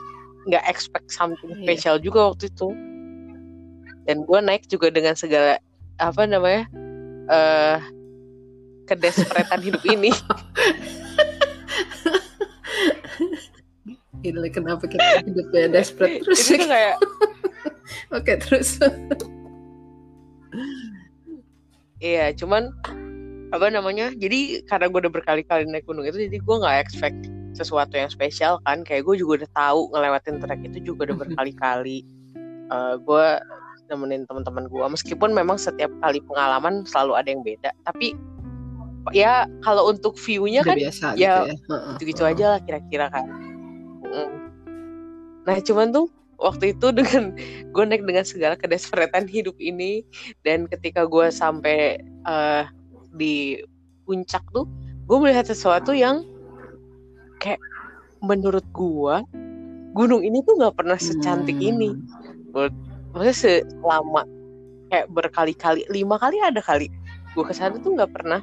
nggak 0.48 0.64
expect 0.64 1.08
something 1.10 1.52
Iya. 1.52 1.60
special 1.66 1.96
juga 2.00 2.32
waktu 2.32 2.48
itu. 2.48 2.68
Dan 4.08 4.24
gue 4.24 4.38
naik 4.40 4.64
juga 4.66 4.88
dengan 4.88 5.12
segala 5.12 5.60
apa 6.00 6.24
namanya 6.24 6.64
eh 7.30 7.78
kedesperetan 8.88 9.60
hidup 9.60 9.84
ini. 9.86 10.10
Gila 14.20 14.48
kenapa 14.52 14.84
kita 14.84 15.24
hidupnya 15.24 15.72
desperate 15.72 16.20
terus 16.20 16.44
tuh 16.44 16.60
kayak 16.60 16.96
Oke 18.16 18.36
terus 18.36 18.76
Iya, 22.00 22.32
cuman 22.32 22.72
apa 23.52 23.68
namanya? 23.68 24.08
Jadi 24.16 24.64
karena 24.64 24.88
gue 24.88 25.00
udah 25.04 25.12
berkali-kali 25.12 25.68
naik 25.68 25.84
gunung 25.84 26.08
itu, 26.08 26.16
jadi 26.16 26.40
gue 26.40 26.56
nggak 26.56 26.78
expect 26.80 27.28
sesuatu 27.56 27.96
yang 27.98 28.10
spesial 28.10 28.58
kan. 28.64 28.82
Kayak 28.82 29.10
gue 29.10 29.22
juga 29.22 29.44
udah 29.44 29.50
tahu 29.54 29.80
ngelewatin 29.94 30.36
trek 30.42 30.60
itu 30.66 30.78
juga 30.92 31.10
udah 31.10 31.16
berkali-kali. 31.26 32.06
Eh, 32.70 32.94
gue 33.02 33.26
nemenin 33.90 34.22
teman-teman 34.30 34.70
gue 34.70 34.86
meskipun 34.94 35.34
memang 35.34 35.58
setiap 35.58 35.90
kali 35.98 36.22
pengalaman 36.22 36.86
selalu 36.86 37.18
ada 37.18 37.28
yang 37.34 37.42
beda 37.42 37.74
tapi 37.82 38.14
ya 39.10 39.50
kalau 39.66 39.90
untuk 39.90 40.14
view-nya 40.14 40.62
kan 40.62 40.78
biasa 40.78 41.18
ya, 41.18 41.50
gitu 41.50 41.50
ya. 41.50 41.54
Gitu 41.98 42.22
heeh. 42.22 42.30
aja 42.30 42.44
lah 42.54 42.60
kira-kira 42.62 43.06
kan 43.10 43.26
nah 45.42 45.56
cuman 45.58 45.90
tuh 45.90 46.06
waktu 46.38 46.78
itu 46.78 46.94
dengan 47.02 47.34
gue 47.74 47.84
naik 47.84 48.06
dengan 48.06 48.22
segala 48.22 48.54
kedesperatan 48.54 49.26
hidup 49.26 49.58
ini 49.58 50.06
dan 50.46 50.70
ketika 50.70 51.04
gue 51.10 51.26
sampai 51.34 51.98
eh, 52.06 52.64
di 53.18 53.58
puncak 54.06 54.46
tuh 54.54 54.70
gue 55.10 55.18
melihat 55.18 55.50
sesuatu 55.50 55.90
yang 55.90 56.22
kayak 57.40 57.60
menurut 58.20 58.62
gue 58.70 59.16
gunung 59.96 60.22
ini 60.22 60.44
tuh 60.44 60.54
nggak 60.60 60.76
pernah 60.76 61.00
secantik 61.00 61.56
Hmm. 61.56 61.68
ini. 61.72 61.90
Maksudnya 63.10 63.34
selama 63.80 64.22
kayak 64.90 65.06
berkali-kali 65.10 65.82
lima 65.88 66.18
kali 66.18 66.38
ada 66.38 66.60
kali 66.60 66.86
gue 67.30 67.44
ke 67.46 67.54
sana 67.54 67.78
tuh 67.78 67.94
nggak 67.94 68.10
pernah 68.10 68.42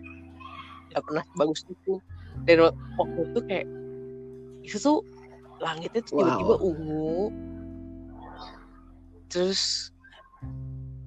nggak 0.91 1.03
pernah 1.03 1.23
bagus 1.35 1.67
itu 1.67 1.99
dan 2.47 2.63
wak- 2.63 2.79
waktu 2.95 3.19
itu 3.27 3.39
kayak 3.45 3.67
itu 4.63 4.77
tuh 4.79 4.97
langitnya 5.59 5.99
tuh 6.03 6.13
Wow. 6.15 6.19
tiba-tiba 6.23 6.55
ungu. 6.63 7.15
Terus 9.27 9.91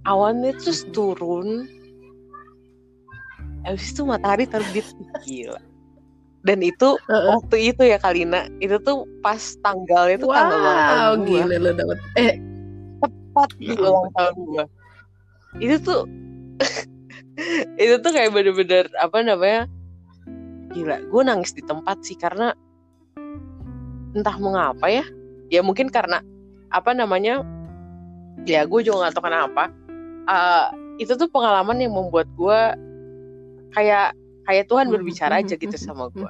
awannya 0.05 0.53
terus 0.61 0.85
turun. 0.92 1.64
Habis 3.64 3.92
itu 3.92 4.03
matahari 4.05 4.44
terbit. 4.44 4.85
Gila 5.24 5.61
dan 6.40 6.59
itu 6.64 6.96
Heeh. 7.09 7.29
waktu 7.37 7.57
itu 7.72 7.83
ya 7.85 8.00
Kalina. 8.00 8.48
Itu 8.64 8.81
tuh 8.81 9.05
pas 9.20 9.40
tanggalnya 9.61 10.16
tuh 10.24 10.31
tanggal 10.33 10.57
ulang 10.57 10.81
Wow, 10.81 10.88
tahun 10.88 11.18
gua. 11.20 11.29
gila 11.44 11.57
lo 11.61 11.70
dapet. 11.76 11.98
Eh, 12.16 12.33
tepat 13.00 13.50
di 13.61 13.66
Ya 13.68 13.76
ulang 13.76 14.09
tahun 14.16 14.37
gua. 14.48 14.64
Itu 15.61 15.76
tuh 15.85 16.00
itu 17.83 17.94
tuh 18.00 18.11
kayak 18.12 18.31
bener-bener 18.33 18.85
apa 19.00 19.18
namanya 19.20 19.68
gila 20.70 21.03
gue 21.03 21.22
nangis 21.26 21.50
di 21.50 21.62
tempat 21.66 21.98
sih 22.07 22.14
karena 22.16 22.57
entah 24.16 24.37
mengapa 24.40 24.88
ya. 24.88 25.05
Ya 25.50 25.61
mungkin 25.61 25.90
karena 25.92 26.22
apa 26.70 26.94
namanya 26.94 27.42
ya 28.48 28.64
gue 28.64 28.81
juga 28.81 29.05
nggak 29.07 29.14
tahu 29.18 29.24
kenapa. 29.29 29.64
Eh, 30.24 30.66
itu 31.05 31.12
tuh 31.16 31.29
pengalaman 31.29 31.81
yang 31.81 31.92
membuat 31.92 32.29
gue 32.33 32.61
kayak 33.76 34.16
kayak 34.50 34.66
Tuhan 34.66 34.90
berbicara 34.90 35.38
aja 35.38 35.54
gitu 35.54 35.76
sama 35.78 36.10
gue 36.10 36.26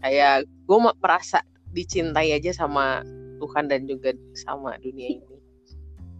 kayak 0.00 0.44
gue 0.44 0.78
merasa 0.96 1.40
dicintai 1.72 2.32
aja 2.32 2.56
sama 2.56 3.04
Tuhan 3.36 3.68
dan 3.68 3.84
juga 3.84 4.12
sama 4.32 4.76
dunia 4.80 5.20
ini 5.20 5.36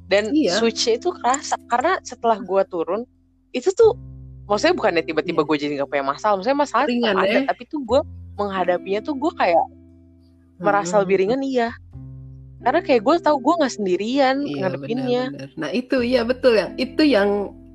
dan 0.04 0.28
Iya. 0.30 0.60
switchnya 0.60 1.00
itu 1.00 1.08
kerasa 1.16 1.56
karena 1.72 1.96
setelah 2.04 2.36
gue 2.36 2.62
turun 2.68 3.08
itu 3.56 3.72
tuh 3.72 3.96
maksudnya 4.44 4.76
bukannya 4.76 5.02
tiba-tiba 5.02 5.40
Iya. 5.40 5.48
gue 5.48 5.56
jadi 5.56 5.72
nggak 5.80 5.88
punya 5.88 6.04
masalah 6.04 6.34
maksudnya 6.36 6.58
masalah 6.60 6.84
Ringan, 6.84 7.16
ada 7.16 7.24
ya. 7.26 7.40
tapi 7.48 7.62
tuh 7.64 7.80
gue 7.80 8.00
menghadapinya 8.36 9.00
tuh 9.00 9.14
gue 9.16 9.32
kayak 9.32 9.64
merasa 10.60 11.00
Hmm. 11.00 11.02
lebih 11.08 11.16
ringan 11.24 11.40
iya 11.40 11.70
karena 12.60 12.80
kayak 12.80 13.02
gue 13.04 13.14
tahu 13.20 13.36
gue 13.40 13.54
nggak 13.60 13.74
sendirian 13.74 14.36
Iya, 14.40 14.56
ngadepinnya 14.60 15.22
benar-benar. 15.32 15.50
Nah 15.60 15.70
itu 15.70 15.96
iya 16.00 16.20
betul 16.24 16.52
yang 16.56 16.70
itu 16.76 17.02
yang 17.04 17.30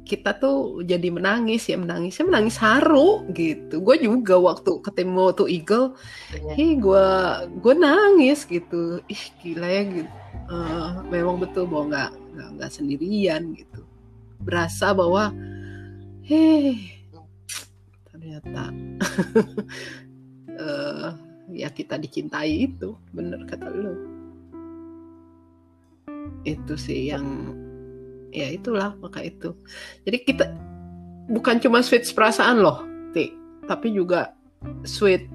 kita 0.09 0.33
tuh 0.41 0.81
jadi 0.81 1.13
menangis 1.13 1.69
ya 1.69 1.77
menangisnya 1.77 2.25
menangis 2.25 2.57
haru 2.57 3.29
gitu. 3.29 3.77
Gue 3.85 4.01
juga 4.01 4.41
waktu 4.41 4.81
ketemu 4.81 5.25
tuh 5.37 5.45
Eagle, 5.45 5.93
Iya. 6.33 6.53
hei 6.57 6.69
gue 6.81 7.05
gue 7.61 7.73
nangis 7.77 8.49
gitu. 8.49 9.05
Ih 9.05 9.23
gila 9.45 9.69
ya 9.69 9.83
gitu. 9.85 10.11
Eh, 10.49 10.89
memang 11.13 11.37
betul 11.37 11.69
bahwa 11.69 11.93
nggak 11.93 12.11
nggak 12.57 12.71
sendirian 12.73 13.53
gitu. 13.53 13.85
Berasa 14.41 14.97
bahwa, 14.97 15.29
hei 16.25 16.97
ternyata 18.09 18.73
eh, 20.65 21.09
ya 21.53 21.69
kita 21.69 22.01
dicintai 22.01 22.65
itu 22.65 22.97
bener 23.13 23.45
kata 23.45 23.69
lo. 23.69 23.93
Itu 26.41 26.73
sih 26.79 27.13
yang 27.13 27.53
ya 28.33 28.47
itulah 28.53 28.93
maka 28.99 29.25
itu. 29.25 29.53
Jadi 30.05 30.17
kita 30.25 30.45
bukan 31.29 31.61
cuma 31.61 31.81
switch 31.85 32.13
perasaan 32.13 32.61
loh, 32.61 32.85
Ti, 33.13 33.33
tapi 33.69 33.93
juga 33.93 34.33
switch 34.83 35.27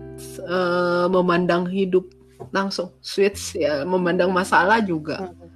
eh, 0.43 1.07
memandang 1.09 1.65
hidup 1.69 2.05
langsung 2.53 2.93
switch 3.01 3.57
ya 3.57 3.83
memandang 3.87 4.31
masalah 4.31 4.83
juga. 4.83 5.33
Mhm. 5.33 5.49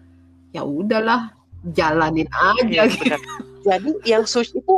Ya 0.56 0.62
udahlah, 0.64 1.36
jalanin 1.76 2.28
aja 2.32 2.64
Iya, 2.64 2.82
gitu. 2.88 3.04
benar. 3.04 3.20
Jadi 3.66 3.90
yang 4.08 4.24
switch 4.24 4.54
itu 4.56 4.74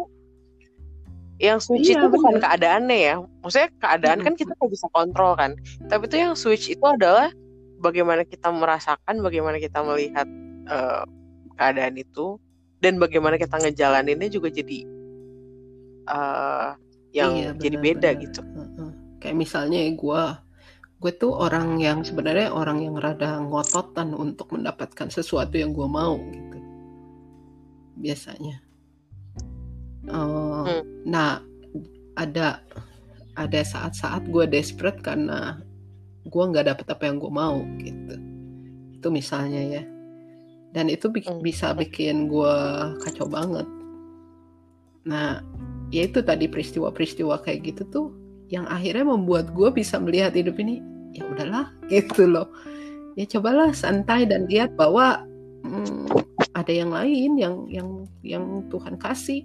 yang 1.40 1.56
switch 1.56 1.88
Iya, 1.88 2.04
itu 2.04 2.06
bukan 2.12 2.36
keadaannya 2.36 2.98
ya. 3.00 3.14
Maksudnya 3.40 3.70
keadaan 3.80 4.20
kan 4.20 4.32
Mm-mm. 4.36 4.40
kita 4.44 4.52
nggak 4.58 4.72
bisa 4.72 4.86
kontrol 4.92 5.32
kan. 5.38 5.56
Tapi 5.88 6.04
itu 6.10 6.16
yang 6.20 6.34
switch 6.36 6.68
itu 6.68 6.84
adalah 6.84 7.32
bagaimana 7.80 8.28
kita 8.28 8.52
merasakan, 8.52 9.24
bagaimana 9.24 9.56
kita 9.56 9.80
melihat 9.80 10.28
eh, 10.68 11.02
keadaan 11.56 11.96
itu 11.96 12.36
dan 12.80 12.96
bagaimana 12.96 13.36
kita 13.36 13.60
ngejalaninnya 13.60 14.28
juga 14.28 14.48
jadi 14.48 14.78
eh, 16.08 16.68
yang 17.12 17.32
Iya, 17.36 17.50
jadi 17.58 17.76
benar, 17.76 17.84
beda 17.86 18.08
benar. 18.14 18.22
gitu. 18.24 18.40
Kayak 19.20 19.36
misalnya 19.36 19.80
gue, 19.92 20.22
gue 21.00 21.12
tuh 21.12 21.32
orang 21.34 21.76
yang 21.76 22.00
sebenarnya 22.00 22.48
orang 22.50 22.80
yang 22.80 22.96
rada 22.96 23.36
ngototan 23.40 24.16
untuk 24.16 24.48
mendapatkan 24.54 25.12
sesuatu 25.12 25.58
yang 25.58 25.76
gue 25.76 25.84
mau 25.86 26.16
gitu. 26.32 26.58
Biasanya. 28.00 28.56
Eh, 30.08 30.64
Hmm. 30.64 30.82
Nah, 31.04 31.44
ada 32.16 32.64
ada 33.36 33.60
saat-saat 33.64 34.28
gue 34.28 34.44
desperate 34.48 35.00
karena 35.00 35.60
gue 36.24 36.44
nggak 36.50 36.66
dapet 36.68 36.86
apa 36.88 37.02
yang 37.08 37.16
gue 37.20 37.32
mau 37.32 37.60
gitu. 37.80 38.16
Itu 38.96 39.08
misalnya 39.12 39.60
ya. 39.60 39.82
Dan 40.70 40.86
itu 40.86 41.10
bi- 41.10 41.26
Hmm. 41.26 41.42
bisa 41.42 41.74
bikin 41.74 42.30
gue 42.30 42.56
kacau 43.02 43.26
banget. 43.26 43.66
Nah, 45.02 45.42
ya 45.90 46.06
itu 46.06 46.22
tadi 46.22 46.46
peristiwa-peristiwa 46.46 47.42
kayak 47.42 47.74
gitu 47.74 47.82
tuh 47.90 48.06
yang 48.50 48.66
akhirnya 48.66 49.06
membuat 49.06 49.50
gue 49.54 49.70
bisa 49.70 49.98
melihat 49.98 50.34
hidup 50.34 50.58
ini 50.58 50.82
ya 51.14 51.26
udahlah 51.26 51.70
gitu 51.92 52.26
loh 52.26 52.50
ya 53.18 53.26
cobalah 53.26 53.74
santai 53.74 54.26
dan 54.26 54.46
lihat 54.46 54.74
bahwa 54.78 55.22
hmm, 55.66 56.06
ada 56.54 56.72
yang 56.72 56.90
lain 56.90 57.38
yang 57.38 57.66
yang 57.70 57.88
yang 58.22 58.44
Tuhan 58.70 58.98
kasih 58.98 59.42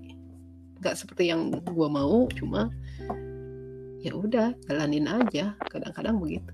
nggak 0.81 0.95
seperti 0.97 1.33
yang 1.33 1.53
gue 1.53 1.89
mau 1.89 2.29
cuma 2.33 2.69
ya 4.05 4.13
udah 4.13 4.53
jalanin 4.69 5.09
aja 5.09 5.57
kadang-kadang 5.69 6.21
begitu 6.21 6.53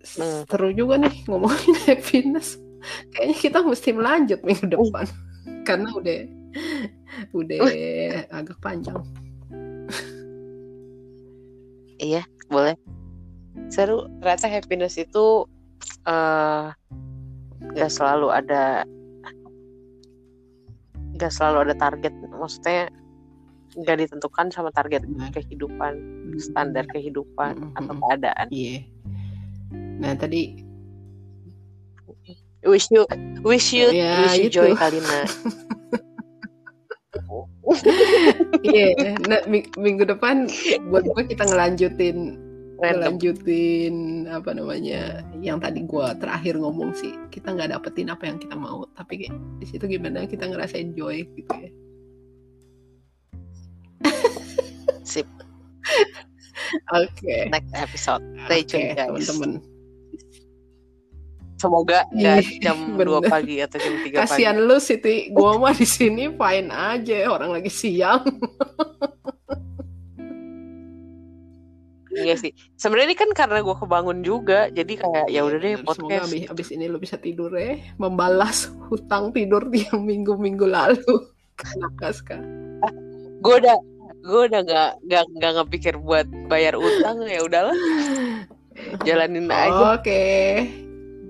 Hmm. 0.00 0.48
seru 0.48 0.72
juga 0.72 0.96
nih 0.96 1.28
ngomongin 1.28 1.76
happiness 1.86 2.56
kayaknya 3.12 3.36
kita 3.36 3.58
mesti 3.60 3.90
melanjut 3.92 4.40
minggu 4.40 4.66
depan 4.72 5.04
karena 5.68 5.92
udah 5.92 6.18
udah 7.36 7.58
agak 8.32 8.56
panjang 8.64 8.96
Iya, 12.00 12.24
boleh. 12.48 12.80
Seru. 13.68 14.08
Ternyata 14.24 14.48
happiness 14.48 14.96
itu 14.96 15.44
eh 16.08 16.66
nggak 17.60 17.92
selalu 17.92 18.32
ada 18.32 18.88
nggak 21.20 21.28
selalu 21.28 21.68
ada 21.68 21.74
target. 21.76 22.12
Maksudnya 22.32 22.88
nggak 23.76 23.96
ditentukan 24.00 24.48
sama 24.48 24.72
target 24.72 25.04
kehidupan, 25.36 25.92
standar 26.40 26.88
kehidupan 26.88 27.52
Mm, 27.52 27.68
mm, 27.68 27.78
atau 27.78 27.94
keadaan. 28.00 28.46
Iya. 28.48 28.80
Nah 30.00 30.16
tadi 30.16 30.66
Wish 32.60 32.92
you, 32.92 33.08
wish 33.40 33.72
you, 33.72 33.88
Ya, 33.88 34.20
wish 34.20 34.36
you 34.36 34.52
itu. 34.52 34.60
joy 34.60 34.76
Kalina. 34.76 35.24
iya, 38.66 38.92
nah 39.24 39.40
ming- 39.48 39.72
minggu 39.80 40.04
depan 40.04 40.44
buat 40.92 41.08
gue 41.08 41.24
kita 41.24 41.48
ngelanjutin 41.48 42.36
Random. 42.76 43.16
ngelanjutin 43.16 43.94
apa 44.28 44.52
namanya 44.52 45.24
yang 45.40 45.56
tadi 45.56 45.84
gue 45.84 46.06
terakhir 46.20 46.60
ngomong 46.60 46.92
sih 46.92 47.16
kita 47.28 47.52
nggak 47.52 47.72
dapetin 47.72 48.12
apa 48.12 48.28
yang 48.28 48.36
kita 48.36 48.52
mau 48.56 48.84
tapi 48.92 49.24
di 49.30 49.64
situ 49.64 49.88
gimana 49.88 50.28
kita 50.28 50.44
ngerasain 50.44 50.92
joy 50.92 51.24
gitu 51.32 51.52
ya. 51.56 51.70
Sip. 55.00 55.24
Oke. 56.92 57.48
Next 57.48 57.72
episode. 57.72 58.22
Stay 58.46 58.62
Oke, 58.62 58.68
tune 58.68 58.88
guys. 58.92 59.26
teman-teman. 59.26 59.50
Semoga 61.60 62.08
nggak 62.08 62.36
Iya, 62.40 62.60
jam 62.64 62.78
2 62.96 63.04
bener. 63.20 63.28
pagi 63.28 63.60
atau 63.60 63.76
jam 63.76 63.94
3 63.94 64.00
pagi. 64.02 64.16
Kasihan 64.16 64.56
lu 64.56 64.80
Siti, 64.80 65.28
gua 65.28 65.60
mah 65.60 65.76
di 65.76 65.84
sini 65.84 66.32
fine 66.32 66.72
aja 66.72 67.28
orang 67.28 67.52
lagi 67.52 67.68
siang. 67.68 68.24
Iya 72.10 72.34
sih. 72.34 72.50
Sebenarnya 72.74 73.14
ini 73.14 73.16
kan 73.16 73.30
karena 73.30 73.62
gue 73.62 73.70
kebangun 73.72 74.20
juga, 74.20 74.66
jadi 74.68 74.98
kayak 74.98 75.26
ya 75.30 75.46
udah 75.46 75.58
deh 75.58 75.74
bener. 75.78 75.94
Semoga 75.94 76.16
podcast. 76.18 76.26
abis, 76.26 76.42
abis 76.50 76.68
ini 76.74 76.84
lo 76.84 76.98
bisa 76.98 77.16
tidur 77.16 77.54
ya, 77.54 77.78
membalas 77.96 78.66
hutang 78.90 79.30
tidur 79.30 79.62
yang 79.70 80.02
minggu-minggu 80.10 80.66
lalu. 80.66 81.14
Nakas 81.78 82.18
kak. 82.20 82.42
Gue 83.40 83.62
udah 83.62 83.76
gue 84.20 84.42
udah 84.48 84.60
gak, 84.60 84.90
gak, 85.06 85.24
gak 85.38 85.52
ngepikir 85.56 85.94
buat 85.96 86.28
bayar 86.44 86.76
utang 86.76 87.24
ya 87.24 87.40
udahlah 87.40 87.72
jalanin 89.08 89.48
aja 89.48 89.96
Oke, 89.96 90.20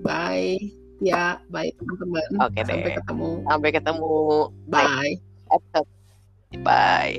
bye. 0.01 0.57
Ya, 1.01 1.41
bye 1.49 1.73
teman-teman. 1.81 2.29
Oke 2.45 2.61
deh. 2.61 2.77
Sampai 2.77 2.93
ketemu. 2.93 3.29
sampai 3.49 3.69
ketemu 3.73 4.13
Bye. 4.69 5.17
episode 5.49 5.89
bye 6.61 7.17